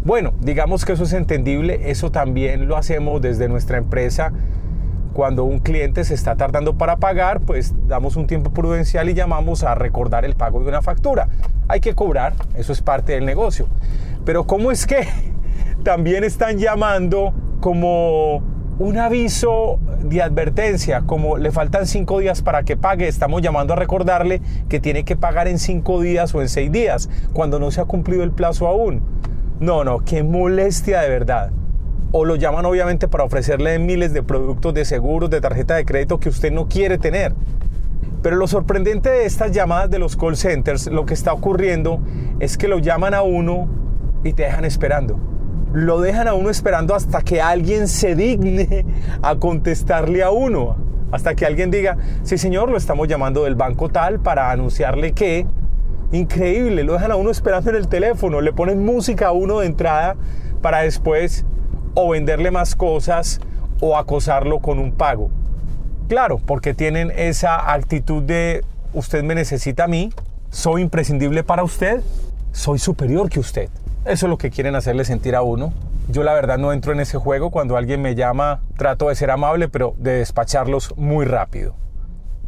Bueno, 0.05 0.33
digamos 0.41 0.83
que 0.83 0.93
eso 0.93 1.03
es 1.03 1.13
entendible, 1.13 1.89
eso 1.89 2.11
también 2.11 2.67
lo 2.67 2.75
hacemos 2.75 3.21
desde 3.21 3.47
nuestra 3.47 3.77
empresa. 3.77 4.33
Cuando 5.13 5.45
un 5.45 5.59
cliente 5.59 6.03
se 6.03 6.13
está 6.13 6.35
tardando 6.35 6.77
para 6.77 6.97
pagar, 6.97 7.39
pues 7.39 7.73
damos 7.87 8.17
un 8.17 8.27
tiempo 8.27 8.51
prudencial 8.51 9.09
y 9.09 9.13
llamamos 9.13 9.63
a 9.63 9.75
recordar 9.75 10.25
el 10.25 10.35
pago 10.35 10.59
de 10.59 10.67
una 10.67 10.81
factura. 10.81 11.29
Hay 11.69 11.79
que 11.79 11.95
cobrar, 11.95 12.33
eso 12.55 12.73
es 12.73 12.81
parte 12.81 13.13
del 13.13 13.25
negocio. 13.25 13.67
Pero 14.25 14.45
¿cómo 14.45 14.71
es 14.71 14.85
que 14.85 15.07
también 15.83 16.25
están 16.25 16.57
llamando 16.57 17.33
como 17.61 18.43
un 18.79 18.97
aviso 18.97 19.79
de 20.01 20.21
advertencia, 20.21 21.03
como 21.05 21.37
le 21.37 21.51
faltan 21.51 21.87
cinco 21.87 22.19
días 22.19 22.41
para 22.41 22.63
que 22.63 22.75
pague, 22.75 23.07
estamos 23.07 23.41
llamando 23.41 23.71
a 23.71 23.77
recordarle 23.77 24.41
que 24.67 24.81
tiene 24.81 25.05
que 25.05 25.15
pagar 25.15 25.47
en 25.47 25.59
cinco 25.59 26.01
días 26.01 26.35
o 26.35 26.41
en 26.41 26.49
seis 26.49 26.69
días, 26.73 27.09
cuando 27.31 27.57
no 27.57 27.71
se 27.71 27.79
ha 27.79 27.85
cumplido 27.85 28.23
el 28.23 28.31
plazo 28.31 28.67
aún. 28.67 29.01
No, 29.63 29.85
no, 29.85 29.99
qué 29.99 30.23
molestia 30.23 30.99
de 30.99 31.07
verdad. 31.07 31.49
O 32.11 32.25
lo 32.25 32.35
llaman 32.35 32.65
obviamente 32.65 33.07
para 33.07 33.23
ofrecerle 33.23 33.79
miles 33.79 34.11
de 34.11 34.21
productos 34.21 34.73
de 34.73 34.83
seguros, 34.83 35.29
de 35.29 35.39
tarjeta 35.39 35.75
de 35.75 35.85
crédito 35.85 36.19
que 36.19 36.27
usted 36.27 36.51
no 36.51 36.67
quiere 36.67 36.97
tener. 36.97 37.33
Pero 38.21 38.35
lo 38.35 38.45
sorprendente 38.47 39.09
de 39.09 39.25
estas 39.25 39.53
llamadas 39.53 39.89
de 39.89 39.99
los 39.99 40.17
call 40.17 40.35
centers, 40.35 40.87
lo 40.87 41.05
que 41.05 41.13
está 41.13 41.31
ocurriendo 41.31 42.01
es 42.41 42.57
que 42.57 42.67
lo 42.67 42.79
llaman 42.79 43.13
a 43.13 43.21
uno 43.21 43.69
y 44.25 44.33
te 44.33 44.43
dejan 44.43 44.65
esperando 44.65 45.17
lo 45.71 46.01
dejan 46.01 46.27
a 46.27 46.33
uno 46.33 46.49
esperando 46.49 46.93
hasta 46.93 47.21
que 47.21 47.41
alguien 47.41 47.87
se 47.87 48.15
digne 48.15 48.85
a 49.23 49.37
contestarle 49.37 50.23
a 50.23 50.29
uno. 50.29 50.75
Hasta 51.11 51.35
que 51.35 51.47
alguien 51.47 51.71
diga, 51.71 51.97
sí 52.21 52.37
señor, 52.37 52.69
lo 52.69 52.77
estamos 52.77 53.07
llamando 53.07 53.45
del 53.45 53.55
banco 53.55 53.87
tal 53.87 54.19
para 54.19 54.51
anunciarle 54.51 55.13
que... 55.13 55.47
Increíble, 56.13 56.83
lo 56.83 56.93
dejan 56.93 57.11
a 57.11 57.15
uno 57.15 57.31
esperando 57.31 57.71
en 57.71 57.75
el 57.75 57.87
teléfono, 57.87 58.39
le 58.39 58.53
ponen 58.53 58.85
música 58.85 59.29
a 59.29 59.31
uno 59.31 59.61
de 59.61 59.65
entrada 59.65 60.15
para 60.61 60.81
después 60.81 61.43
o 61.95 62.09
venderle 62.09 62.51
más 62.51 62.75
cosas 62.75 63.41
o 63.81 63.97
acosarlo 63.97 64.59
con 64.59 64.77
un 64.77 64.91
pago. 64.91 65.31
Claro, 66.07 66.37
porque 66.37 66.75
tienen 66.75 67.11
esa 67.15 67.73
actitud 67.73 68.21
de 68.21 68.63
usted 68.93 69.23
me 69.23 69.33
necesita 69.33 69.85
a 69.85 69.87
mí, 69.87 70.11
soy 70.51 70.83
imprescindible 70.83 71.43
para 71.43 71.63
usted, 71.63 72.03
soy 72.51 72.77
superior 72.77 73.27
que 73.27 73.39
usted. 73.39 73.69
Eso 74.05 74.27
es 74.27 74.29
lo 74.29 74.37
que 74.37 74.51
quieren 74.51 74.75
hacerle 74.75 75.05
sentir 75.05 75.35
a 75.35 75.41
uno. 75.41 75.73
Yo 76.09 76.21
la 76.21 76.35
verdad 76.35 76.59
no 76.59 76.73
entro 76.73 76.91
en 76.91 76.99
ese 76.99 77.17
juego. 77.17 77.49
Cuando 77.49 77.75
alguien 77.75 78.03
me 78.03 78.13
llama, 78.13 78.61
trato 78.77 79.09
de 79.09 79.15
ser 79.15 79.31
amable, 79.31 79.67
pero 79.67 79.95
de 79.97 80.17
despacharlos 80.17 80.95
muy 80.95 81.25
rápido. 81.25 81.73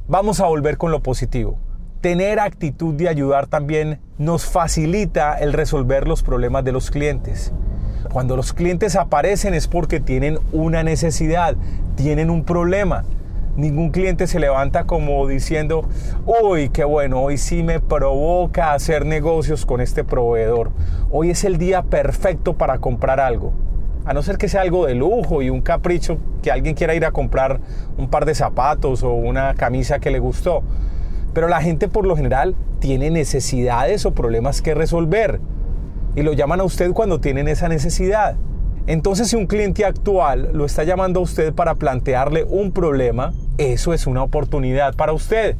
Vamos 0.08 0.40
a 0.40 0.46
volver 0.46 0.78
con 0.78 0.92
lo 0.92 1.00
positivo. 1.00 1.58
Tener 2.06 2.40
actitud 2.40 2.94
de 2.94 3.10
ayudar 3.10 3.48
también 3.48 4.00
nos 4.20 4.46
facilita 4.46 5.40
el 5.40 5.54
resolver 5.54 6.08
los 6.08 6.22
problemas 6.22 6.64
de 6.64 6.72
los 6.72 6.92
clientes. 6.92 7.52
Cuando 8.14 8.36
los 8.36 8.54
clientes 8.54 8.96
aparecen 8.96 9.56
es 9.56 9.68
porque 9.68 10.00
tienen 10.00 10.38
una 10.52 10.84
necesidad, 10.84 11.56
tienen 11.96 12.30
un 12.30 12.44
problema 12.44 13.06
ningún 13.56 13.90
cliente 13.90 14.28
se 14.28 14.40
levanta 14.40 14.84
como 14.84 15.26
diciendo, 15.28 15.90
uy, 16.28 16.70
qué 16.70 16.84
bueno, 16.84 17.24
hoy 17.24 17.40
sí 17.40 17.64
me 17.64 17.80
provoca 17.80 18.74
hacer 18.74 19.04
negocios 19.04 19.66
con 19.66 19.82
este 19.82 20.04
proveedor. 20.04 20.72
Hoy 21.10 21.32
es 21.32 21.44
el 21.44 21.58
día 21.58 21.82
perfecto 21.82 22.54
para 22.54 22.78
comprar 22.78 23.20
algo. 23.20 23.52
A 24.06 24.14
no 24.14 24.22
ser 24.22 24.38
que 24.38 24.48
sea 24.48 24.62
algo 24.62 24.86
de 24.86 24.94
lujo 24.94 25.42
y 25.42 25.50
un 25.50 25.62
capricho 25.62 26.20
que 26.44 26.52
alguien 26.52 26.76
quiera 26.76 26.94
ir 26.94 27.06
a 27.06 27.12
comprar 27.12 27.60
un 27.98 28.10
par 28.10 28.26
de 28.26 28.36
zapatos 28.36 29.02
o 29.02 29.14
una 29.14 29.56
camisa 29.56 29.98
que 29.98 30.12
le 30.12 30.20
gustó. 30.20 30.62
Pero 31.36 31.50
la 31.50 31.62
gente 31.62 31.90
por 31.90 32.08
lo 32.08 32.16
general 32.16 32.56
tiene 32.80 33.12
necesidades 33.12 34.06
o 34.06 34.14
problemas 34.14 34.62
que 34.62 34.74
resolver. 34.74 35.42
Y 36.16 36.24
lo 36.24 36.32
llaman 36.32 36.62
a 36.62 36.64
usted 36.64 36.94
cuando 36.94 37.20
tienen 37.20 37.50
esa 37.50 37.68
necesidad. 37.68 38.38
Entonces 38.88 39.28
si 39.28 39.36
un 39.36 39.46
cliente 39.46 39.84
actual 39.84 40.52
lo 40.54 40.64
está 40.64 40.86
llamando 40.86 41.20
a 41.20 41.24
usted 41.24 41.54
para 41.54 41.76
plantearle 41.76 42.46
un 42.46 42.72
problema, 42.72 43.34
eso 43.58 43.94
es 43.94 44.08
una 44.08 44.24
oportunidad 44.24 44.96
para 44.96 45.12
usted. 45.12 45.58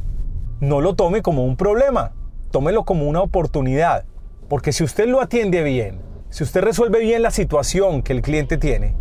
No 0.62 0.80
lo 0.80 0.96
tome 0.96 1.22
como 1.22 1.44
un 1.44 1.58
problema, 1.58 2.14
tómelo 2.52 2.86
como 2.86 3.10
una 3.10 3.22
oportunidad. 3.22 4.06
Porque 4.48 4.72
si 4.72 4.86
usted 4.86 5.10
lo 5.10 5.20
atiende 5.20 5.62
bien, 5.62 6.00
si 6.30 6.46
usted 6.46 6.62
resuelve 6.62 7.00
bien 7.00 7.22
la 7.22 7.32
situación 7.32 8.02
que 8.02 8.14
el 8.14 8.22
cliente 8.22 8.58
tiene, 8.58 8.96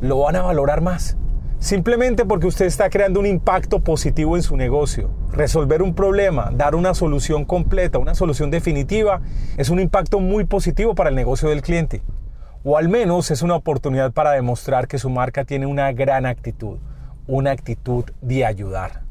lo 0.00 0.20
van 0.20 0.36
a 0.36 0.42
valorar 0.42 0.80
más. 0.80 1.16
Simplemente 1.58 2.24
porque 2.24 2.46
usted 2.46 2.66
está 2.66 2.88
creando 2.88 3.18
un 3.18 3.26
impacto 3.26 3.80
positivo 3.80 4.36
en 4.36 4.44
su 4.44 4.56
negocio. 4.56 5.10
Resolver 5.34 5.82
un 5.82 5.94
problema, 5.94 6.50
dar 6.52 6.74
una 6.74 6.94
solución 6.94 7.44
completa, 7.44 7.98
una 7.98 8.14
solución 8.14 8.50
definitiva, 8.50 9.20
es 9.58 9.68
un 9.68 9.80
impacto 9.80 10.20
muy 10.20 10.44
positivo 10.44 10.94
para 10.94 11.10
el 11.10 11.16
negocio 11.16 11.50
del 11.50 11.60
cliente. 11.60 12.02
O 12.64 12.78
al 12.78 12.88
menos 12.88 13.30
es 13.30 13.42
una 13.42 13.56
oportunidad 13.56 14.12
para 14.12 14.30
demostrar 14.30 14.88
que 14.88 14.98
su 14.98 15.10
marca 15.10 15.44
tiene 15.44 15.66
una 15.66 15.92
gran 15.92 16.24
actitud 16.24 16.78
una 17.26 17.50
actitud 17.50 18.04
de 18.20 18.44
ayudar. 18.44 19.02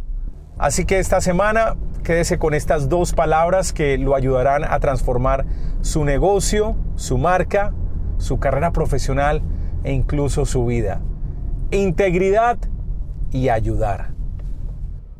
Así 0.58 0.86
que 0.86 1.00
esta 1.00 1.20
semana 1.20 1.76
quédese 2.04 2.38
con 2.38 2.54
estas 2.54 2.90
dos 2.90 3.14
palabras 3.14 3.74
que 3.74 3.98
lo 3.98 4.16
ayudarán 4.16 4.64
a 4.64 4.80
transformar 4.80 5.46
su 5.82 6.06
negocio, 6.06 6.76
su 6.96 7.18
marca, 7.18 7.74
su 8.18 8.40
carrera 8.40 8.72
profesional 8.72 9.42
e 9.84 9.94
incluso 9.94 10.46
su 10.46 10.66
vida. 10.66 11.02
Integridad 11.72 12.58
y 13.32 13.50
ayudar. 13.50 14.13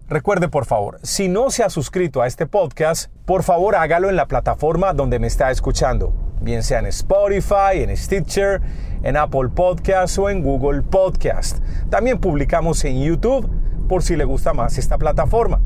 Recuerde 0.10 0.50
por 0.50 0.66
favor, 0.66 1.00
si 1.02 1.30
no 1.30 1.50
se 1.50 1.64
ha 1.64 1.70
suscrito 1.70 2.22
a 2.22 2.28
este 2.28 2.46
podcast, 2.46 3.10
por 3.26 3.42
favor 3.42 3.74
hágalo 3.76 4.10
en 4.10 4.18
la 4.18 4.26
plataforma 4.26 4.92
donde 4.94 5.18
me 5.18 5.28
está 5.28 5.50
escuchando, 5.50 6.14
bien 6.42 6.62
sea 6.62 6.80
en 6.80 6.88
Spotify, 6.88 7.76
en 7.76 7.96
Stitcher, 7.96 8.60
en 9.02 9.16
Apple 9.16 9.48
Podcast 9.56 10.18
o 10.18 10.30
en 10.30 10.44
Google 10.44 10.82
Podcast. 10.82 11.60
También 11.90 12.20
publicamos 12.20 12.84
en 12.84 13.02
YouTube 13.02 13.50
por 13.88 14.04
si 14.04 14.18
le 14.18 14.26
gusta 14.26 14.54
más 14.54 14.78
esta 14.78 14.98
plataforma. 14.98 15.62